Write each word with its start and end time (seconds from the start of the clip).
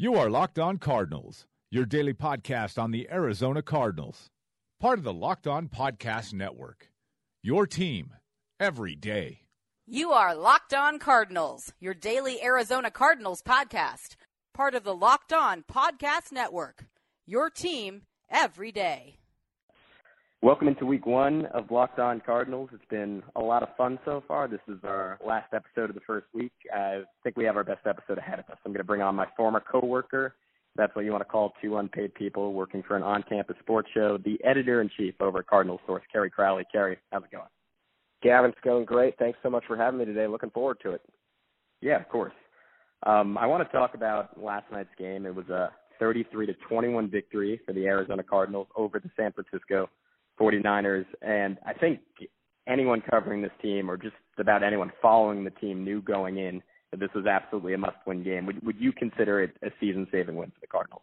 You 0.00 0.14
are 0.14 0.30
Locked 0.30 0.58
On 0.58 0.78
Cardinals, 0.78 1.44
your 1.70 1.84
daily 1.84 2.14
podcast 2.14 2.82
on 2.82 2.90
the 2.90 3.06
Arizona 3.12 3.60
Cardinals. 3.60 4.30
Part 4.80 4.98
of 4.98 5.04
the 5.04 5.12
Locked 5.12 5.46
On 5.46 5.68
Podcast 5.68 6.32
Network. 6.32 6.88
Your 7.42 7.66
team 7.66 8.14
every 8.58 8.94
day. 8.94 9.42
You 9.86 10.12
are 10.12 10.34
Locked 10.34 10.72
On 10.72 10.98
Cardinals, 10.98 11.74
your 11.80 11.92
daily 11.92 12.42
Arizona 12.42 12.90
Cardinals 12.90 13.42
podcast. 13.42 14.16
Part 14.54 14.74
of 14.74 14.84
the 14.84 14.96
Locked 14.96 15.34
On 15.34 15.64
Podcast 15.70 16.32
Network. 16.32 16.86
Your 17.26 17.50
team 17.50 18.04
every 18.30 18.72
day. 18.72 19.19
Welcome 20.42 20.68
into 20.68 20.86
week 20.86 21.04
one 21.04 21.44
of 21.52 21.70
Locked 21.70 21.98
On 21.98 22.18
Cardinals. 22.24 22.70
It's 22.72 22.82
been 22.88 23.22
a 23.36 23.40
lot 23.42 23.62
of 23.62 23.68
fun 23.76 23.98
so 24.06 24.24
far. 24.26 24.48
This 24.48 24.62
is 24.68 24.78
our 24.84 25.18
last 25.22 25.52
episode 25.52 25.90
of 25.90 25.94
the 25.94 26.00
first 26.06 26.28
week. 26.32 26.54
I 26.74 27.02
think 27.22 27.36
we 27.36 27.44
have 27.44 27.58
our 27.58 27.62
best 27.64 27.86
episode 27.86 28.16
ahead 28.16 28.38
of 28.38 28.46
us. 28.46 28.56
I'm 28.64 28.72
going 28.72 28.78
to 28.78 28.84
bring 28.84 29.02
on 29.02 29.14
my 29.14 29.26
former 29.36 29.60
coworker. 29.60 30.36
That's 30.76 30.96
what 30.96 31.04
you 31.04 31.10
want 31.10 31.20
to 31.20 31.26
call 31.26 31.52
two 31.60 31.76
unpaid 31.76 32.14
people 32.14 32.54
working 32.54 32.82
for 32.82 32.96
an 32.96 33.02
on-campus 33.02 33.56
sports 33.60 33.90
show. 33.92 34.16
The 34.16 34.42
editor-in-chief 34.42 35.16
over 35.20 35.40
at 35.40 35.46
Cardinal 35.46 35.78
Source, 35.86 36.04
Kerry 36.10 36.30
Crowley. 36.30 36.64
Kerry, 36.72 36.96
how's 37.12 37.22
it 37.22 37.30
going? 37.30 37.44
Gavin, 38.22 38.50
it's 38.50 38.60
going 38.64 38.86
great. 38.86 39.18
Thanks 39.18 39.38
so 39.42 39.50
much 39.50 39.64
for 39.66 39.76
having 39.76 39.98
me 39.98 40.06
today. 40.06 40.26
Looking 40.26 40.50
forward 40.50 40.78
to 40.84 40.92
it. 40.92 41.02
Yeah, 41.82 42.00
of 42.00 42.08
course. 42.08 42.32
Um, 43.04 43.36
I 43.36 43.44
want 43.46 43.68
to 43.68 43.76
talk 43.76 43.92
about 43.92 44.42
last 44.42 44.64
night's 44.72 44.88
game. 44.98 45.26
It 45.26 45.34
was 45.34 45.50
a 45.50 45.70
33 45.98 46.46
to 46.46 46.54
21 46.66 47.10
victory 47.10 47.60
for 47.66 47.74
the 47.74 47.84
Arizona 47.84 48.22
Cardinals 48.22 48.68
over 48.74 48.98
the 49.00 49.10
San 49.18 49.32
Francisco 49.32 49.90
49ers, 50.40 51.06
and 51.22 51.58
I 51.66 51.72
think 51.74 52.00
anyone 52.68 53.02
covering 53.08 53.42
this 53.42 53.50
team 53.60 53.90
or 53.90 53.96
just 53.96 54.14
about 54.38 54.62
anyone 54.62 54.90
following 55.02 55.44
the 55.44 55.50
team 55.50 55.84
knew 55.84 56.00
going 56.00 56.38
in 56.38 56.62
that 56.90 57.00
this 57.00 57.10
was 57.14 57.26
absolutely 57.26 57.74
a 57.74 57.78
must-win 57.78 58.24
game. 58.24 58.46
Would 58.46 58.64
would 58.64 58.80
you 58.80 58.92
consider 58.92 59.42
it 59.42 59.56
a 59.62 59.68
season-saving 59.78 60.34
win 60.34 60.50
for 60.50 60.60
the 60.60 60.66
Cardinals? 60.66 61.02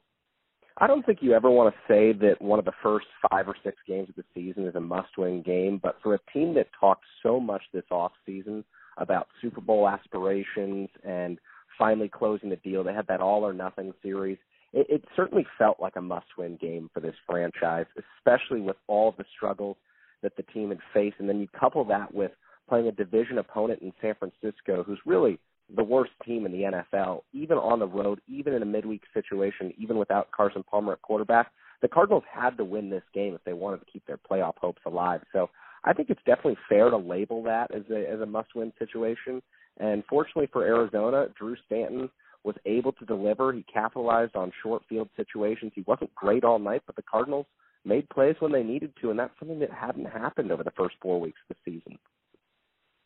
I 0.80 0.86
don't 0.86 1.04
think 1.06 1.20
you 1.22 1.34
ever 1.34 1.50
want 1.50 1.74
to 1.74 1.80
say 1.92 2.14
that 2.14 2.40
one 2.40 2.60
of 2.60 2.66
the 2.66 2.72
first 2.84 3.08
five 3.32 3.48
or 3.48 3.56
six 3.64 3.78
games 3.88 4.10
of 4.10 4.16
the 4.16 4.24
season 4.36 4.68
is 4.68 4.76
a 4.76 4.80
must-win 4.80 5.42
game, 5.42 5.80
but 5.82 5.98
for 6.04 6.14
a 6.14 6.20
team 6.32 6.54
that 6.54 6.68
talked 6.80 7.04
so 7.24 7.40
much 7.40 7.64
this 7.74 7.86
off 7.90 8.12
season 8.26 8.64
about 8.98 9.28
Super 9.42 9.62
Bowl 9.62 9.90
aspirations 9.90 10.90
and 11.04 11.40
finally 11.78 12.10
closing 12.10 12.50
the 12.50 12.58
deal, 12.58 12.84
they 12.84 12.94
had 12.94 13.08
that 13.08 13.22
all 13.22 13.44
or 13.44 13.54
nothing 13.54 13.92
series. 14.04 14.38
It, 14.78 14.86
it 14.90 15.04
certainly 15.16 15.48
felt 15.58 15.80
like 15.80 15.96
a 15.96 16.02
must-win 16.02 16.58
game 16.62 16.90
for 16.94 17.00
this 17.00 17.16
franchise, 17.26 17.88
especially 17.98 18.62
with 18.62 18.76
all 18.88 19.16
the 19.18 19.26
struggles 19.36 19.76
that 20.22 20.36
the 20.38 20.44
team 20.44 20.70
had 20.70 20.80
faced, 20.94 21.16
and 21.20 21.28
then 21.28 21.40
you 21.40 21.48
couple 21.60 21.84
that 21.86 22.14
with 22.14 22.32
playing 22.70 22.88
a 22.88 22.92
division 22.92 23.40
opponent 23.40 23.82
in 23.82 23.92
San 24.02 24.14
Francisco, 24.16 24.84
who's 24.84 25.00
really 25.06 25.40
the 25.76 25.84
worst 25.84 26.12
team 26.24 26.46
in 26.46 26.52
the 26.52 26.84
NFL, 26.94 27.22
even 27.34 27.58
on 27.58 27.80
the 27.80 27.88
road, 27.88 28.22
even 28.28 28.54
in 28.54 28.62
a 28.62 28.66
midweek 28.66 29.02
situation, 29.14 29.74
even 29.80 29.98
without 29.98 30.32
Carson 30.32 30.64
Palmer 30.64 30.94
at 30.94 31.02
quarterback. 31.02 31.52
The 31.82 31.88
Cardinals 31.88 32.24
had 32.32 32.58
to 32.58 32.64
win 32.64 32.90
this 32.90 33.04
game 33.14 33.34
if 33.34 33.44
they 33.46 33.54
wanted 33.54 33.80
to 33.80 33.92
keep 33.92 34.06
their 34.06 34.18
playoff 34.18 34.58
hopes 34.58 34.82
alive. 34.86 35.22
So 35.34 35.50
I 35.86 35.94
think 35.94 36.10
it's 36.10 36.22
definitely 36.26 36.58
fair 36.70 36.90
to 36.90 36.98
label 36.98 37.44
that 37.44 37.74
as 37.74 37.84
a 37.92 38.10
as 38.10 38.22
a 38.22 38.26
must 38.26 38.56
win 38.56 38.72
situation. 38.80 39.42
And 39.80 40.04
fortunately 40.10 40.50
for 40.52 40.64
Arizona, 40.64 41.28
Drew 41.38 41.56
Stanton 41.66 42.10
was 42.48 42.56
able 42.66 42.94
to 42.94 43.06
deliver. 43.06 43.52
He 43.52 43.64
capitalized 43.72 44.36
on 44.36 44.52
short 44.64 44.82
field 44.88 45.10
situations. 45.18 45.74
He 45.76 45.84
wasn't 45.86 46.16
great 46.16 46.46
all 46.46 46.58
night, 46.58 46.82
but 46.88 46.96
the 46.96 47.04
Cardinals 47.04 47.46
made 47.86 48.10
plays 48.10 48.36
when 48.40 48.54
they 48.54 48.64
needed 48.64 48.94
to, 49.02 49.12
and 49.12 49.20
that's 49.20 49.38
something 49.38 49.60
that 49.60 49.70
hadn't 49.72 50.06
happened 50.06 50.52
over 50.52 50.64
the 50.64 50.72
first 50.72 50.96
four 51.02 51.20
weeks 51.20 51.40
of 51.50 51.58
the 51.58 51.72
season. 51.72 52.00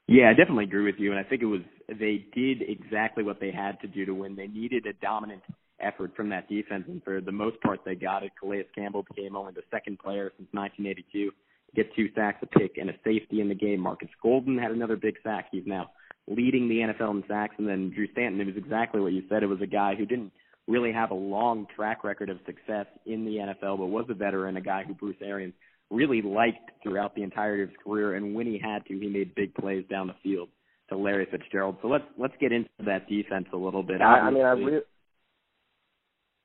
Yeah, 0.07 0.29
I 0.29 0.33
definitely 0.33 0.65
agree 0.65 0.85
with 0.85 0.99
you, 0.99 1.11
and 1.11 1.19
I 1.19 1.23
think 1.23 1.41
it 1.41 1.47
was 1.47 1.61
they 1.87 2.25
did 2.35 2.61
exactly 2.61 3.23
what 3.23 3.39
they 3.39 3.51
had 3.51 3.79
to 3.81 3.87
do 3.87 4.05
to 4.05 4.13
win. 4.13 4.35
They 4.35 4.47
needed 4.47 4.85
a 4.85 4.93
dominant 4.93 5.41
effort 5.79 6.11
from 6.15 6.29
that 6.29 6.47
defense, 6.47 6.85
and 6.87 7.03
for 7.03 7.19
the 7.19 7.31
most 7.31 7.59
part, 7.61 7.79
they 7.83 7.95
got 7.95 8.23
it. 8.23 8.31
Calais 8.39 8.65
Campbell 8.75 9.03
became 9.03 9.35
only 9.35 9.53
the 9.53 9.63
second 9.71 9.99
player 9.99 10.31
since 10.37 10.49
1982 10.51 11.31
to 11.31 11.31
get 11.75 11.95
two 11.95 12.09
sacks, 12.13 12.43
a 12.43 12.45
pick, 12.45 12.77
and 12.77 12.89
a 12.89 12.93
safety 13.03 13.41
in 13.41 13.49
the 13.49 13.55
game. 13.55 13.79
Marcus 13.79 14.09
Golden 14.21 14.57
had 14.57 14.71
another 14.71 14.97
big 14.97 15.15
sack. 15.23 15.47
He's 15.51 15.65
now 15.65 15.91
leading 16.27 16.69
the 16.69 16.79
NFL 16.79 17.11
in 17.11 17.23
sacks, 17.27 17.55
and 17.57 17.67
then 17.67 17.91
Drew 17.93 18.07
Stanton. 18.11 18.41
It 18.41 18.47
was 18.47 18.57
exactly 18.57 19.01
what 19.01 19.13
you 19.13 19.23
said. 19.29 19.43
It 19.43 19.47
was 19.47 19.61
a 19.61 19.67
guy 19.67 19.95
who 19.95 20.05
didn't 20.05 20.31
really 20.67 20.91
have 20.91 21.11
a 21.11 21.15
long 21.15 21.67
track 21.75 22.03
record 22.03 22.29
of 22.29 22.37
success 22.45 22.85
in 23.05 23.25
the 23.25 23.37
NFL, 23.37 23.77
but 23.79 23.87
was 23.87 24.05
a 24.09 24.13
veteran, 24.13 24.57
a 24.57 24.61
guy 24.61 24.83
who 24.83 24.93
Bruce 24.93 25.17
Arians 25.21 25.53
really 25.89 26.21
liked 26.21 26.71
throughout 26.81 27.15
the 27.15 27.23
entirety 27.23 27.63
of 27.63 27.69
his 27.69 27.77
career, 27.83 28.15
and 28.15 28.33
when 28.33 28.47
he 28.47 28.59
had 28.59 28.85
to, 28.85 28.97
he 28.97 29.07
made 29.07 29.35
big 29.35 29.53
plays 29.55 29.83
down 29.89 30.07
the 30.07 30.15
field 30.23 30.49
to 30.89 30.97
Larry 30.97 31.27
Fitzgerald. 31.29 31.77
So 31.81 31.87
let's 31.87 32.05
let's 32.17 32.33
get 32.39 32.51
into 32.51 32.69
that 32.85 33.07
defense 33.09 33.47
a 33.53 33.57
little 33.57 33.83
bit. 33.83 34.01
I, 34.01 34.19
I 34.19 34.29
mean, 34.29 34.43
I 34.43 34.51
really. 34.51 34.79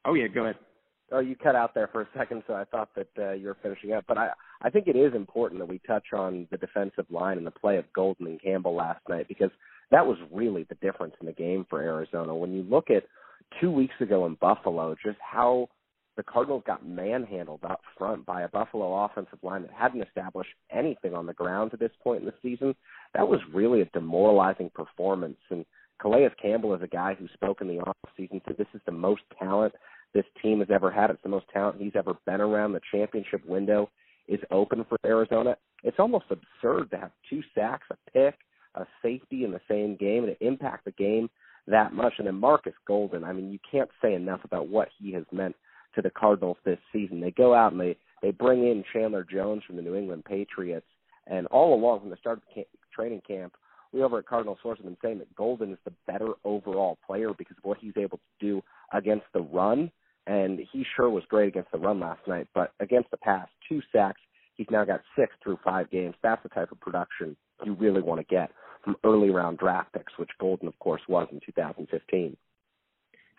Oh 0.04 0.14
yeah, 0.14 0.26
go 0.28 0.44
ahead. 0.44 0.56
Oh, 1.12 1.20
you 1.20 1.36
cut 1.36 1.54
out 1.54 1.74
there 1.74 1.88
for 1.88 2.02
a 2.02 2.08
second, 2.16 2.42
so 2.46 2.54
I 2.54 2.64
thought 2.64 2.88
that 2.96 3.08
uh, 3.18 3.32
you 3.32 3.46
were 3.46 3.56
finishing 3.62 3.92
up. 3.92 4.04
But 4.08 4.18
I, 4.18 4.30
I 4.62 4.70
think 4.70 4.88
it 4.88 4.96
is 4.96 5.14
important 5.14 5.60
that 5.60 5.68
we 5.68 5.80
touch 5.86 6.06
on 6.14 6.46
the 6.50 6.56
defensive 6.56 7.06
line 7.10 7.38
and 7.38 7.46
the 7.46 7.50
play 7.50 7.76
of 7.76 7.92
Golden 7.94 8.26
and 8.26 8.42
Campbell 8.42 8.74
last 8.74 9.00
night 9.08 9.28
because 9.28 9.50
that 9.90 10.06
was 10.06 10.16
really 10.32 10.64
the 10.64 10.76
difference 10.76 11.14
in 11.20 11.26
the 11.26 11.32
game 11.32 11.66
for 11.68 11.82
Arizona. 11.82 12.34
When 12.34 12.52
you 12.52 12.62
look 12.62 12.90
at 12.90 13.04
two 13.60 13.70
weeks 13.70 13.94
ago 14.00 14.26
in 14.26 14.36
Buffalo, 14.40 14.94
just 15.04 15.18
how 15.20 15.68
the 16.16 16.22
Cardinals 16.22 16.62
got 16.66 16.86
manhandled 16.86 17.60
up 17.64 17.80
front 17.98 18.24
by 18.24 18.42
a 18.42 18.48
Buffalo 18.48 19.04
offensive 19.04 19.38
line 19.42 19.62
that 19.62 19.70
hadn't 19.70 20.02
established 20.02 20.50
anything 20.72 21.14
on 21.14 21.26
the 21.26 21.34
ground 21.34 21.70
to 21.70 21.76
this 21.76 21.90
point 22.02 22.20
in 22.20 22.26
the 22.26 22.34
season. 22.42 22.74
That 23.14 23.28
was 23.28 23.40
really 23.52 23.82
a 23.82 23.86
demoralizing 23.86 24.70
performance. 24.74 25.36
And 25.50 25.66
Calais 26.00 26.30
Campbell 26.40 26.74
is 26.74 26.82
a 26.82 26.88
guy 26.88 27.14
who 27.14 27.28
spoke 27.34 27.60
in 27.60 27.68
the 27.68 27.82
offseason 27.84 28.40
said 28.46 28.56
this 28.56 28.66
is 28.74 28.80
the 28.86 28.92
most 28.92 29.22
talent 29.38 29.74
this 30.14 30.24
team 30.42 30.60
has 30.60 30.68
ever 30.72 30.90
had. 30.90 31.10
It's 31.10 31.22
the 31.22 31.28
most 31.28 31.46
talent 31.52 31.80
he's 31.80 31.92
ever 31.94 32.14
been 32.24 32.40
around. 32.40 32.72
The 32.72 32.80
championship 32.90 33.46
window 33.46 33.90
is 34.28 34.40
open 34.50 34.84
for 34.88 34.98
Arizona. 35.04 35.56
It's 35.82 35.98
almost 35.98 36.26
absurd 36.30 36.90
to 36.90 36.98
have 36.98 37.10
two 37.28 37.42
sacks, 37.54 37.86
a 37.90 38.10
pick, 38.10 38.34
a 38.74 38.86
safety 39.02 39.44
in 39.44 39.52
the 39.52 39.60
same 39.68 39.96
game, 39.96 40.24
and 40.24 40.36
to 40.36 40.46
impact 40.46 40.84
the 40.84 40.92
game 40.92 41.28
that 41.66 41.92
much. 41.92 42.14
And 42.18 42.26
then 42.26 42.34
Marcus 42.36 42.74
Golden, 42.86 43.24
I 43.24 43.32
mean, 43.32 43.50
you 43.50 43.58
can't 43.70 43.90
say 44.02 44.14
enough 44.14 44.40
about 44.44 44.68
what 44.68 44.88
he 44.98 45.12
has 45.12 45.24
meant 45.32 45.56
to 45.94 46.02
the 46.02 46.10
Cardinals 46.10 46.58
this 46.64 46.78
season. 46.92 47.20
They 47.20 47.30
go 47.30 47.54
out 47.54 47.72
and 47.72 47.80
they 47.80 47.96
they 48.22 48.30
bring 48.30 48.66
in 48.66 48.82
Chandler 48.92 49.24
Jones 49.24 49.62
from 49.66 49.76
the 49.76 49.82
New 49.82 49.94
England 49.94 50.24
Patriots, 50.24 50.86
and 51.26 51.46
all 51.48 51.74
along 51.74 52.00
from 52.00 52.10
the 52.10 52.16
start 52.16 52.38
of 52.38 52.44
the 52.48 52.54
camp, 52.54 52.66
training 52.94 53.20
camp, 53.26 53.54
we 53.92 54.02
over 54.02 54.18
at 54.18 54.26
Cardinal 54.26 54.58
Source 54.62 54.78
have 54.78 54.86
been 54.86 54.96
saying 55.02 55.18
that 55.18 55.34
Golden 55.34 55.72
is 55.72 55.78
the 55.84 55.92
better 56.06 56.32
overall 56.44 56.98
player 57.06 57.32
because 57.36 57.56
of 57.56 57.64
what 57.64 57.78
he's 57.78 57.96
able 57.96 58.18
to 58.18 58.46
do 58.46 58.62
against 58.92 59.26
the 59.32 59.40
run, 59.40 59.90
and 60.26 60.60
he 60.72 60.84
sure 60.96 61.10
was 61.10 61.24
great 61.28 61.48
against 61.48 61.72
the 61.72 61.78
run 61.78 62.00
last 62.00 62.20
night. 62.26 62.48
But 62.54 62.72
against 62.80 63.10
the 63.10 63.16
pass, 63.16 63.48
two 63.68 63.80
sacks. 63.92 64.20
He's 64.56 64.66
now 64.70 64.84
got 64.84 65.02
six 65.18 65.34
through 65.42 65.58
five 65.62 65.90
games. 65.90 66.14
That's 66.22 66.42
the 66.42 66.48
type 66.48 66.72
of 66.72 66.80
production 66.80 67.36
you 67.64 67.74
really 67.74 68.02
want 68.02 68.20
to 68.20 68.34
get 68.34 68.50
from 68.82 68.96
early 69.04 69.30
round 69.30 69.58
draft 69.58 69.92
picks, 69.92 70.16
which 70.18 70.30
Golden, 70.40 70.68
of 70.68 70.78
course, 70.78 71.02
was 71.08 71.28
in 71.30 71.40
2015. 71.44 72.36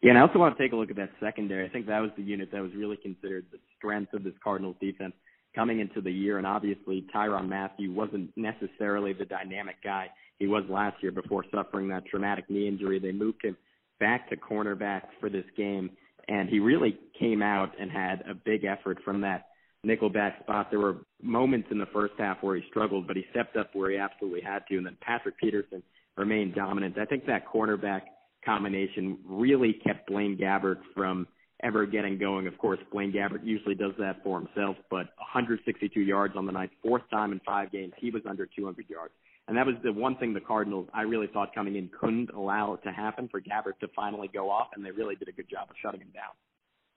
Yeah, 0.03 0.09
and 0.11 0.19
I 0.19 0.21
also 0.21 0.37
want 0.37 0.55
to 0.55 0.63
take 0.63 0.73
a 0.73 0.75
look 0.75 0.91
at 0.91 0.95
that 0.97 1.09
secondary. 1.19 1.65
I 1.65 1.69
think 1.69 1.87
that 1.87 1.99
was 1.99 2.11
the 2.15 2.23
unit 2.23 2.49
that 2.51 2.61
was 2.61 2.71
really 2.75 2.97
considered 2.97 3.45
the 3.51 3.57
strength 3.77 4.13
of 4.13 4.23
this 4.23 4.33
Cardinals 4.43 4.75
defense 4.79 5.13
coming 5.55 5.79
into 5.79 6.01
the 6.01 6.11
year. 6.11 6.37
And 6.37 6.45
obviously, 6.45 7.07
Tyrann 7.13 7.49
Mathieu 7.49 7.91
wasn't 7.91 8.29
necessarily 8.37 9.13
the 9.13 9.25
dynamic 9.25 9.77
guy 9.83 10.09
he 10.37 10.45
was 10.45 10.63
last 10.69 11.01
year 11.01 11.11
before 11.11 11.45
suffering 11.51 11.87
that 11.89 12.05
traumatic 12.05 12.47
knee 12.49 12.67
injury. 12.67 12.99
They 12.99 13.11
moved 13.11 13.43
him 13.43 13.57
back 13.99 14.29
to 14.29 14.37
cornerback 14.37 15.03
for 15.19 15.29
this 15.29 15.45
game, 15.55 15.89
and 16.27 16.49
he 16.49 16.59
really 16.59 16.97
came 17.19 17.41
out 17.41 17.71
and 17.79 17.91
had 17.91 18.23
a 18.29 18.33
big 18.33 18.63
effort 18.63 18.99
from 19.03 19.21
that 19.21 19.47
nickelback 19.85 20.39
spot. 20.41 20.69
There 20.69 20.79
were 20.79 20.97
moments 21.21 21.69
in 21.71 21.77
the 21.77 21.85
first 21.87 22.13
half 22.17 22.41
where 22.41 22.55
he 22.55 22.63
struggled, 22.69 23.07
but 23.07 23.15
he 23.15 23.25
stepped 23.31 23.55
up 23.55 23.73
where 23.73 23.89
he 23.91 23.97
absolutely 23.97 24.41
had 24.41 24.63
to. 24.69 24.77
And 24.77 24.85
then 24.85 24.97
Patrick 25.01 25.37
Peterson 25.37 25.81
remained 26.17 26.55
dominant. 26.55 26.97
I 26.97 27.05
think 27.05 27.25
that 27.27 27.47
cornerback– 27.47 28.01
combination 28.47 29.17
really 29.25 29.73
kept 29.73 30.07
Blaine 30.07 30.37
Gabbert 30.37 30.77
from 30.95 31.27
ever 31.63 31.85
getting 31.85 32.17
going. 32.17 32.47
Of 32.47 32.57
course, 32.57 32.79
Blaine 32.91 33.11
Gabbert 33.11 33.43
usually 33.43 33.75
does 33.75 33.93
that 33.99 34.23
for 34.23 34.39
himself, 34.39 34.77
but 34.89 35.07
162 35.17 35.99
yards 35.99 36.35
on 36.37 36.45
the 36.45 36.51
night, 36.51 36.69
fourth 36.81 37.03
time 37.11 37.33
in 37.33 37.41
five 37.45 37.71
games, 37.71 37.93
he 37.97 38.09
was 38.09 38.21
under 38.27 38.45
200 38.45 38.89
yards. 38.89 39.13
And 39.47 39.55
that 39.55 39.65
was 39.65 39.75
the 39.81 39.93
one 39.93 40.17
thing 40.17 40.33
the 40.33 40.41
Cardinals 40.41 40.87
I 40.93 41.03
really 41.03 41.27
thought 41.27 41.55
coming 41.55 41.75
in 41.77 41.89
couldn't 41.99 42.31
allow 42.31 42.73
it 42.73 42.83
to 42.83 42.91
happen 42.91 43.29
for 43.29 43.39
Gabbert 43.39 43.79
to 43.79 43.87
finally 43.95 44.29
go 44.33 44.49
off, 44.49 44.67
and 44.75 44.85
they 44.85 44.91
really 44.91 45.15
did 45.15 45.29
a 45.29 45.31
good 45.31 45.49
job 45.49 45.69
of 45.69 45.75
shutting 45.81 46.01
him 46.01 46.11
down. 46.13 46.33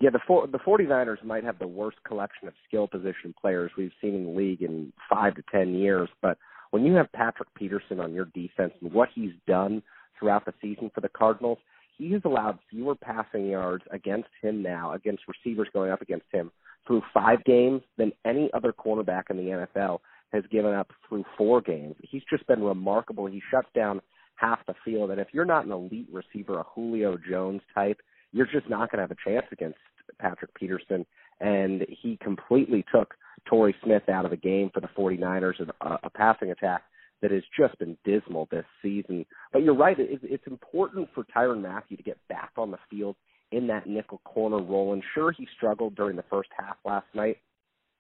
Yeah, 0.01 0.11
the 0.11 0.21
four, 0.27 0.47
the 0.47 0.59
49ers 0.59 1.23
might 1.23 1.45
have 1.45 1.59
the 1.59 1.69
worst 1.69 1.99
collection 2.05 2.49
of 2.49 2.55
skill 2.67 2.89
position 2.89 3.35
players 3.39 3.71
we've 3.77 3.93
seen 4.01 4.15
in 4.15 4.25
the 4.25 4.31
league 4.31 4.63
in 4.63 4.93
five 5.09 5.35
to 5.35 5.43
ten 5.53 5.75
years, 5.75 6.09
but 6.23 6.39
when 6.71 6.85
you 6.85 6.95
have 6.95 7.13
Patrick 7.13 7.49
Peterson 7.55 8.01
on 8.01 8.15
your 8.15 8.27
defense 8.27 8.73
and 8.81 8.93
what 8.93 9.11
he's 9.15 9.33
done 9.47 9.83
throughout 10.19 10.45
the 10.45 10.55
season 10.61 10.91
for 10.95 11.01
the 11.01 11.09
Cardinals, 11.09 11.59
he 11.99 12.13
has 12.13 12.23
allowed 12.25 12.59
fewer 12.71 12.95
passing 12.95 13.49
yards 13.49 13.85
against 13.91 14.29
him 14.41 14.63
now, 14.63 14.95
against 14.95 15.25
receivers 15.29 15.69
going 15.73 15.91
up 15.91 16.01
against 16.01 16.27
him 16.33 16.51
through 16.87 17.03
five 17.13 17.45
games 17.45 17.83
than 17.99 18.13
any 18.25 18.51
other 18.55 18.73
cornerback 18.73 19.25
in 19.29 19.37
the 19.37 19.67
NFL 19.77 19.99
has 20.33 20.45
given 20.51 20.73
up 20.73 20.93
through 21.09 21.25
four 21.37 21.61
games. 21.61 21.97
He's 22.03 22.23
just 22.31 22.47
been 22.47 22.63
remarkable. 22.63 23.27
He 23.27 23.43
shuts 23.51 23.69
down 23.75 24.01
half 24.37 24.65
the 24.67 24.75
field. 24.85 25.11
And 25.11 25.21
if 25.21 25.29
you're 25.33 25.45
not 25.45 25.67
an 25.67 25.73
elite 25.73 26.09
receiver, 26.13 26.59
a 26.59 26.65
Julio 26.75 27.19
Jones 27.29 27.63
type, 27.75 28.01
you're 28.33 28.47
just 28.47 28.69
not 28.69 28.91
going 28.91 28.99
to 28.99 29.03
have 29.03 29.11
a 29.11 29.29
chance 29.29 29.47
against 29.53 29.79
Patrick 30.19 30.55
Peterson. 30.55 31.05
And 31.41 31.85
he 31.89 32.19
completely 32.23 32.85
took 32.95 33.15
Torrey 33.47 33.75
Smith 33.85 34.09
out 34.09 34.25
of 34.25 34.31
the 34.31 34.37
game 34.37 34.71
for 34.73 34.81
the 34.81 34.89
49ers, 34.89 35.61
a, 35.61 35.87
uh, 35.87 35.99
a 36.05 36.11
passing 36.11 36.51
attack 36.51 36.83
that 37.23 37.31
has 37.31 37.43
just 37.59 37.79
been 37.79 37.97
dismal 38.05 38.49
this 38.51 38.65
season. 38.83 39.27
But 39.53 39.63
you're 39.63 39.77
right, 39.77 39.99
it, 39.99 40.21
it's 40.23 40.47
important 40.47 41.09
for 41.15 41.25
Tyrann 41.25 41.63
Mathieu 41.63 41.97
to 41.97 42.03
get 42.03 42.19
back 42.29 42.53
on 42.57 42.71
the 42.71 42.79
field 42.89 43.17
in 43.53 43.67
that 43.67 43.87
nickel 43.87 44.21
corner 44.25 44.63
role. 44.63 44.93
And 44.93 45.03
sure, 45.15 45.33
he 45.33 45.47
struggled 45.57 45.97
during 45.97 46.17
the 46.17 46.25
first 46.31 46.51
half 46.57 46.77
last 46.85 47.07
night, 47.15 47.39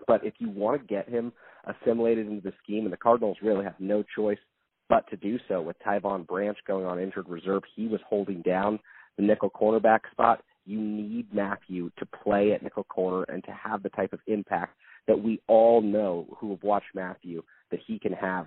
but 0.06 0.24
if 0.24 0.34
you 0.38 0.50
want 0.50 0.80
to 0.80 0.86
get 0.86 1.08
him 1.08 1.32
assimilated 1.64 2.26
into 2.26 2.42
the 2.42 2.52
scheme, 2.62 2.84
and 2.84 2.92
the 2.92 2.96
Cardinals 2.96 3.38
really 3.42 3.64
have 3.64 3.78
no 3.78 4.04
choice 4.16 4.38
but 4.88 5.08
to 5.10 5.16
do 5.16 5.38
so 5.48 5.62
with 5.62 5.76
Tyvon 5.86 6.26
Branch 6.26 6.58
going 6.66 6.84
on 6.84 6.98
injured 6.98 7.28
reserve, 7.28 7.62
he 7.76 7.86
was 7.86 8.00
holding 8.08 8.42
down 8.42 8.78
the 9.16 9.22
nickel 9.22 9.50
cornerback 9.50 10.00
spot. 10.10 10.42
You 10.66 10.80
need 10.80 11.32
Mathieu 11.32 11.90
to 11.98 12.06
play 12.06 12.52
at 12.52 12.62
nickel 12.62 12.84
corner 12.84 13.24
and 13.24 13.42
to 13.44 13.52
have 13.52 13.82
the 13.82 13.88
type 13.90 14.12
of 14.12 14.20
impact 14.26 14.76
that 15.06 15.22
we 15.22 15.40
all 15.46 15.80
know 15.80 16.26
who 16.38 16.50
have 16.50 16.62
watched 16.62 16.94
Mathieu 16.94 17.42
that 17.70 17.80
he 17.86 17.98
can 17.98 18.12
have 18.12 18.46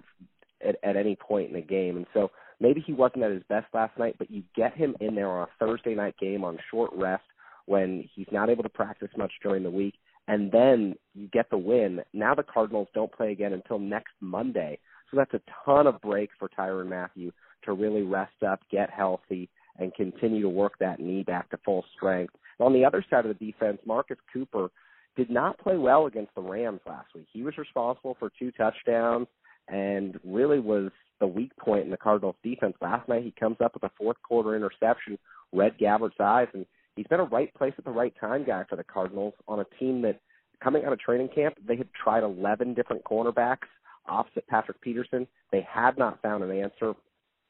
at, 0.68 0.76
at 0.84 0.96
any 0.96 1.16
point 1.16 1.48
in 1.48 1.56
the 1.56 1.62
game. 1.62 1.98
And 1.98 2.06
so 2.14 2.30
maybe 2.60 2.84
he 2.86 2.94
wasn't 2.94 3.24
at 3.24 3.32
his 3.32 3.44
best 3.50 3.68
last 3.74 3.98
night, 3.98 4.16
but 4.18 4.30
you 4.30 4.44
get 4.56 4.76
him 4.76 4.96
in 5.00 5.16
there 5.16 5.30
on 5.30 5.48
a 5.48 5.66
Thursday 5.66 5.96
night 5.96 6.16
game 6.20 6.44
on 6.44 6.58
short 6.70 6.92
rest 6.94 7.24
when 7.66 8.08
he's 8.14 8.28
not 8.32 8.50
able 8.50 8.64
to 8.64 8.70
practice 8.70 9.10
much 9.18 9.32
during 9.42 9.64
the 9.64 9.72
week, 9.72 9.96
and 10.28 10.52
then 10.52 10.96
you 11.14 11.28
get 11.28 11.50
the 11.50 11.58
win. 11.58 12.02
Now 12.14 12.34
the 12.36 12.44
Cardinals 12.44 12.88
don't 12.94 13.12
play 13.12 13.32
again 13.32 13.54
until 13.54 13.80
next 13.80 14.14
Monday. 14.22 14.80
So 15.12 15.18
that's 15.18 15.34
a 15.34 15.42
ton 15.66 15.88
of 15.88 16.02
break 16.02 16.30
for 16.40 16.50
Tyrann 16.50 16.90
Mathieu 16.90 17.32
to 17.66 17.74
really 17.74 18.02
rest 18.02 18.44
up, 18.48 18.62
get 18.72 18.90
healthy, 18.90 19.50
and 19.78 19.94
continue 19.96 20.42
to 20.42 20.50
work 20.50 20.74
that 20.80 21.00
knee 21.00 21.24
back 21.24 21.50
to 21.50 21.58
full 21.66 21.84
strength. 21.96 22.34
On 22.60 22.74
the 22.74 22.86
other 22.86 23.04
side 23.10 23.26
of 23.26 23.38
the 23.38 23.46
defense, 23.46 23.80
Marcus 23.86 24.18
Cooper 24.32 24.70
did 25.16 25.30
not 25.30 25.60
play 25.60 25.78
well 25.78 26.06
against 26.06 26.34
the 26.36 26.42
Rams 26.42 26.82
last 26.88 27.08
week. 27.14 27.28
He 27.32 27.44
was 27.44 27.58
responsible 27.58 28.16
for 28.20 28.32
two 28.38 28.52
touchdowns 28.52 29.28
and 29.68 30.20
really 30.24 30.60
was 30.60 30.92
the 31.20 31.28
weak 31.28 31.56
point 31.58 31.86
in 31.86 31.92
the 31.92 31.98
Cardinals 31.98 32.36
defense. 32.44 32.76
Last 32.82 33.08
night 33.08 33.24
he 33.24 33.34
comes 33.40 33.58
up 33.64 33.74
with 33.74 33.84
a 33.84 33.92
fourth 33.98 34.18
quarter 34.28 34.56
interception, 34.56 35.18
read 35.52 35.78
Gabbert's 35.78 36.20
eyes, 36.20 36.48
and 36.54 36.66
he's 36.96 37.08
been 37.08 37.20
a 37.20 37.26
right 37.26 37.54
place 37.56 37.74
at 37.78 37.86
the 37.86 37.92
right 37.92 38.14
time 38.20 38.44
guy 38.46 38.64
for 38.70 38.76
the 38.76 38.84
Cardinals 38.84 39.34
on 39.48 39.60
a 39.60 39.66
team 39.80 40.02
that 40.04 40.20
coming 40.64 40.86
out 40.86 40.94
of 40.94 41.00
training 41.00 41.30
camp, 41.34 41.56
they 41.68 41.76
had 41.76 41.88
tried 41.94 42.24
11 42.24 42.74
different 42.74 43.04
cornerbacks 43.04 43.68
opposite 44.08 44.48
Patrick 44.48 44.82
Peterson. 44.82 45.28
They 45.52 45.66
had 45.70 45.98
not 45.98 46.22
found 46.22 46.44
an 46.44 46.52
answer. 46.52 46.94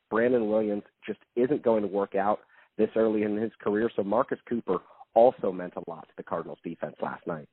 Brandon 0.09 0.49
Williams 0.49 0.83
just 1.05 1.19
isn't 1.35 1.63
going 1.63 1.81
to 1.81 1.87
work 1.87 2.15
out 2.15 2.39
this 2.77 2.89
early 2.95 3.23
in 3.23 3.37
his 3.37 3.51
career. 3.59 3.89
So 3.95 4.03
Marcus 4.03 4.39
Cooper 4.47 4.79
also 5.13 5.51
meant 5.51 5.73
a 5.75 5.89
lot 5.89 6.07
to 6.07 6.13
the 6.17 6.23
Cardinals 6.23 6.59
defense 6.63 6.95
last 7.01 7.25
night. 7.27 7.47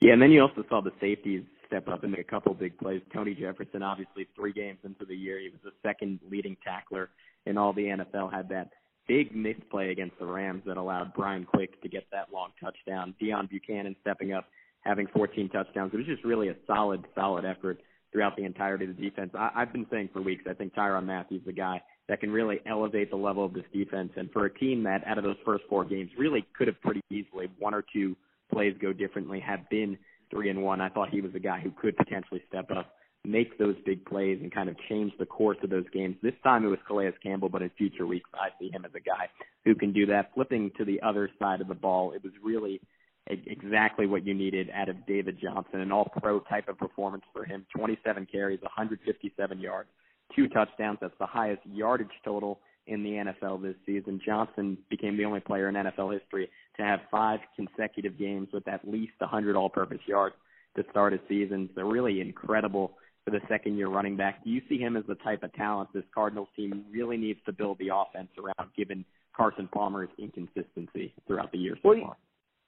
Yeah, 0.00 0.14
and 0.14 0.22
then 0.22 0.32
you 0.32 0.42
also 0.42 0.64
saw 0.68 0.80
the 0.80 0.92
safeties 1.00 1.44
step 1.66 1.88
up 1.88 2.02
and 2.02 2.12
make 2.12 2.20
a 2.20 2.24
couple 2.24 2.52
big 2.54 2.76
plays. 2.78 3.02
Tony 3.14 3.34
Jefferson, 3.34 3.82
obviously, 3.82 4.26
three 4.34 4.52
games 4.52 4.78
into 4.84 5.04
the 5.04 5.14
year, 5.14 5.38
he 5.38 5.48
was 5.48 5.60
the 5.62 5.72
second 5.86 6.18
leading 6.28 6.56
tackler 6.64 7.10
in 7.46 7.56
all 7.56 7.72
the 7.72 7.84
NFL. 7.84 8.32
Had 8.32 8.48
that 8.48 8.70
big 9.08 9.34
misplay 9.34 9.90
against 9.90 10.18
the 10.18 10.26
Rams 10.26 10.62
that 10.66 10.76
allowed 10.76 11.12
Brian 11.14 11.44
Quick 11.44 11.80
to 11.82 11.88
get 11.88 12.04
that 12.12 12.32
long 12.32 12.50
touchdown. 12.60 13.14
Deone 13.20 13.48
Bucannon 13.50 13.96
stepping 14.00 14.32
up, 14.32 14.46
having 14.80 15.06
14 15.08 15.48
touchdowns. 15.48 15.92
It 15.92 15.96
was 15.96 16.06
just 16.06 16.24
really 16.24 16.48
a 16.48 16.56
solid, 16.66 17.04
solid 17.14 17.44
effort 17.44 17.80
throughout 18.12 18.36
the 18.36 18.44
entirety 18.44 18.84
of 18.86 18.96
the 18.96 19.02
defense. 19.02 19.30
I, 19.34 19.50
I've 19.54 19.72
been 19.72 19.86
saying 19.90 20.10
for 20.12 20.22
weeks, 20.22 20.44
I 20.48 20.54
think 20.54 20.74
Tyrann 20.74 21.06
Mathieu's 21.06 21.44
the 21.46 21.52
guy 21.52 21.80
that 22.08 22.20
can 22.20 22.30
really 22.30 22.60
elevate 22.66 23.10
the 23.10 23.16
level 23.16 23.44
of 23.44 23.54
this 23.54 23.64
defense. 23.72 24.12
And 24.16 24.30
for 24.32 24.46
a 24.46 24.54
team 24.58 24.82
that, 24.84 25.02
out 25.06 25.18
of 25.18 25.24
those 25.24 25.36
first 25.44 25.64
four 25.68 25.84
games, 25.84 26.10
really 26.18 26.46
could 26.56 26.68
have 26.68 26.80
pretty 26.82 27.00
easily 27.10 27.48
one 27.58 27.74
or 27.74 27.84
two 27.92 28.16
plays 28.52 28.74
go 28.80 28.92
differently, 28.92 29.40
have 29.40 29.68
been 29.70 29.96
three 30.30 30.50
and 30.50 30.62
one. 30.62 30.80
I 30.80 30.88
thought 30.88 31.10
he 31.10 31.20
was 31.20 31.32
the 31.32 31.40
guy 31.40 31.60
who 31.60 31.70
could 31.70 31.96
potentially 31.96 32.42
step 32.48 32.70
up, 32.70 32.94
make 33.24 33.56
those 33.58 33.76
big 33.86 34.04
plays, 34.04 34.38
and 34.42 34.52
kind 34.52 34.68
of 34.68 34.76
change 34.88 35.12
the 35.18 35.26
course 35.26 35.58
of 35.62 35.70
those 35.70 35.88
games. 35.92 36.16
This 36.22 36.34
time 36.42 36.64
it 36.64 36.68
was 36.68 36.78
Calais 36.86 37.12
Campbell, 37.22 37.48
but 37.48 37.62
in 37.62 37.70
future 37.78 38.06
weeks 38.06 38.28
I 38.34 38.48
see 38.58 38.70
him 38.70 38.84
as 38.84 38.90
a 38.94 39.00
guy 39.00 39.28
who 39.64 39.74
can 39.74 39.92
do 39.92 40.06
that. 40.06 40.34
Flipping 40.34 40.72
to 40.76 40.84
the 40.84 41.00
other 41.02 41.30
side 41.38 41.60
of 41.60 41.68
the 41.68 41.74
ball, 41.74 42.12
it 42.12 42.22
was 42.24 42.32
really 42.42 42.80
exactly 43.28 44.06
what 44.06 44.26
you 44.26 44.34
needed 44.34 44.68
out 44.74 44.88
of 44.88 45.06
David 45.06 45.38
Johnson, 45.40 45.80
an 45.80 45.92
all-pro 45.92 46.40
type 46.40 46.68
of 46.68 46.76
performance 46.78 47.22
for 47.32 47.44
him. 47.44 47.64
27 47.76 48.26
carries, 48.30 48.60
157 48.62 49.60
yards, 49.60 49.88
two 50.34 50.48
touchdowns. 50.48 50.98
That's 51.00 51.14
the 51.20 51.26
highest 51.26 51.62
yardage 51.64 52.08
total 52.24 52.58
in 52.88 53.04
the 53.04 53.10
NFL 53.10 53.62
this 53.62 53.76
season. 53.86 54.20
Johnson 54.24 54.76
became 54.90 55.16
the 55.16 55.24
only 55.24 55.38
player 55.38 55.68
in 55.68 55.76
NFL 55.76 56.18
history 56.18 56.50
to 56.76 56.82
have 56.82 57.00
five 57.10 57.38
consecutive 57.54 58.18
games 58.18 58.48
with 58.52 58.66
at 58.66 58.86
least 58.86 59.12
100 59.18 59.54
all-purpose 59.54 60.00
yards 60.06 60.34
to 60.76 60.84
start 60.90 61.12
a 61.12 61.20
season. 61.28 61.70
So 61.76 61.82
really 61.82 62.20
incredible 62.20 62.94
for 63.24 63.30
the 63.30 63.40
second-year 63.48 63.88
running 63.88 64.16
back. 64.16 64.42
Do 64.44 64.50
you 64.50 64.60
see 64.68 64.78
him 64.78 64.96
as 64.96 65.04
the 65.06 65.14
type 65.16 65.42
of 65.42 65.52
talent 65.54 65.90
this 65.92 66.04
Cardinals 66.14 66.48
team 66.56 66.84
really 66.90 67.16
needs 67.16 67.40
to 67.46 67.52
build 67.52 67.78
the 67.78 67.90
offense 67.94 68.28
around, 68.38 68.70
given 68.76 69.04
Carson 69.36 69.68
Palmer's 69.72 70.08
inconsistency 70.18 71.14
throughout 71.26 71.52
the 71.52 71.58
year 71.58 71.76
so 71.82 71.90
well, 71.90 72.00
far? 72.02 72.16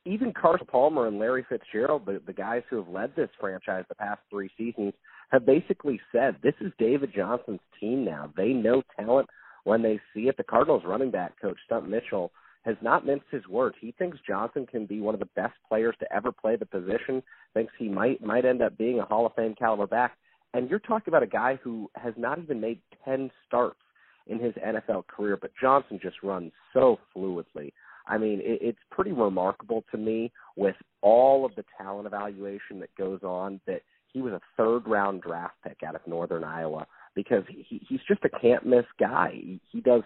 Even 0.07 0.33
Carson 0.33 0.67
Palmer 0.67 1.07
and 1.07 1.19
Larry 1.19 1.45
Fitzgerald, 1.49 2.07
the, 2.07 2.21
the 2.27 2.33
guys 2.33 2.63
who 2.69 2.77
have 2.77 2.89
led 2.89 3.17
this 3.17 3.31
franchise 3.41 3.85
the 3.89 3.95
past 3.95 4.21
three 4.31 4.51
seasons, 4.57 4.93
have 5.31 5.47
basically 5.47 6.01
said 6.13 6.37
this 6.43 6.55
is 6.61 6.73
David 6.79 7.13
Johnson's 7.15 7.61
team 7.81 8.05
now. 8.05 8.31
They 8.37 8.49
know 8.51 8.83
talent 8.97 9.29
when 9.65 9.83
they 9.83 9.99
see 10.13 10.29
it. 10.29 10.37
The 10.37 10.45
Cardinals 10.45 10.83
running 10.87 11.11
back 11.11 11.41
coach, 11.41 11.57
Stump 11.65 11.89
Mitchell, 11.89 12.31
has 12.65 12.77
not 12.81 13.07
minced 13.07 13.27
his 13.31 13.47
words. 13.49 13.77
He 13.81 13.93
thinks 13.99 14.19
Johnson 14.27 14.67
can 14.67 14.87
be 14.87 15.01
one 15.01 15.15
of 15.15 15.21
the 15.21 15.29
best 15.37 15.55
players 15.69 15.95
to 16.01 16.15
ever 16.15 16.33
play 16.33 16.57
the 16.57 16.67
position. 16.67 17.23
Thinks 17.53 17.73
he 17.79 17.89
might 17.89 18.23
might 18.23 18.45
end 18.45 18.63
up 18.63 18.77
being 18.79 19.01
a 19.01 19.05
Hall 19.05 19.27
of 19.27 19.35
Fame 19.35 19.55
caliber 19.59 19.87
back. 19.87 20.17
And 20.55 20.71
you're 20.71 20.79
talking 20.79 21.11
about 21.13 21.23
a 21.23 21.27
guy 21.27 21.59
who 21.63 21.91
has 21.97 22.15
not 22.17 22.39
even 22.39 22.61
made 22.61 22.81
ten 23.05 23.31
starts 23.47 23.81
in 24.27 24.39
his 24.39 24.55
NFL 24.55 25.07
career, 25.09 25.37
but 25.39 25.51
Johnson 25.61 25.99
just 26.03 26.23
runs 26.23 26.53
so 26.73 26.99
fluidly. 27.15 27.73
I 28.07 28.19
mean, 28.19 28.41
it, 28.41 28.61
it's 28.63 28.79
pretty 28.91 29.13
remarkable 29.13 29.85
to 29.91 29.99
me 29.99 30.33
with 30.57 30.77
all 31.03 31.45
of 31.45 31.55
the 31.57 31.65
talent 31.77 32.07
evaluation 32.07 32.79
that 32.81 32.95
goes 32.97 33.21
on 33.23 33.61
that 33.67 33.83
he 34.13 34.23
was 34.23 34.33
a 34.33 34.41
third 34.57 34.87
round 34.87 35.23
draft 35.23 35.55
pick 35.67 35.79
out 35.87 35.97
of 35.97 36.07
Northern 36.07 36.45
Iowa 36.45 36.87
because 37.15 37.43
he, 37.49 37.83
he's 37.89 38.01
just 38.07 38.25
a 38.25 38.41
can't 38.41 38.65
miss 38.65 38.85
guy. 38.99 39.33
He, 39.35 39.61
he 39.71 39.81
does 39.81 40.03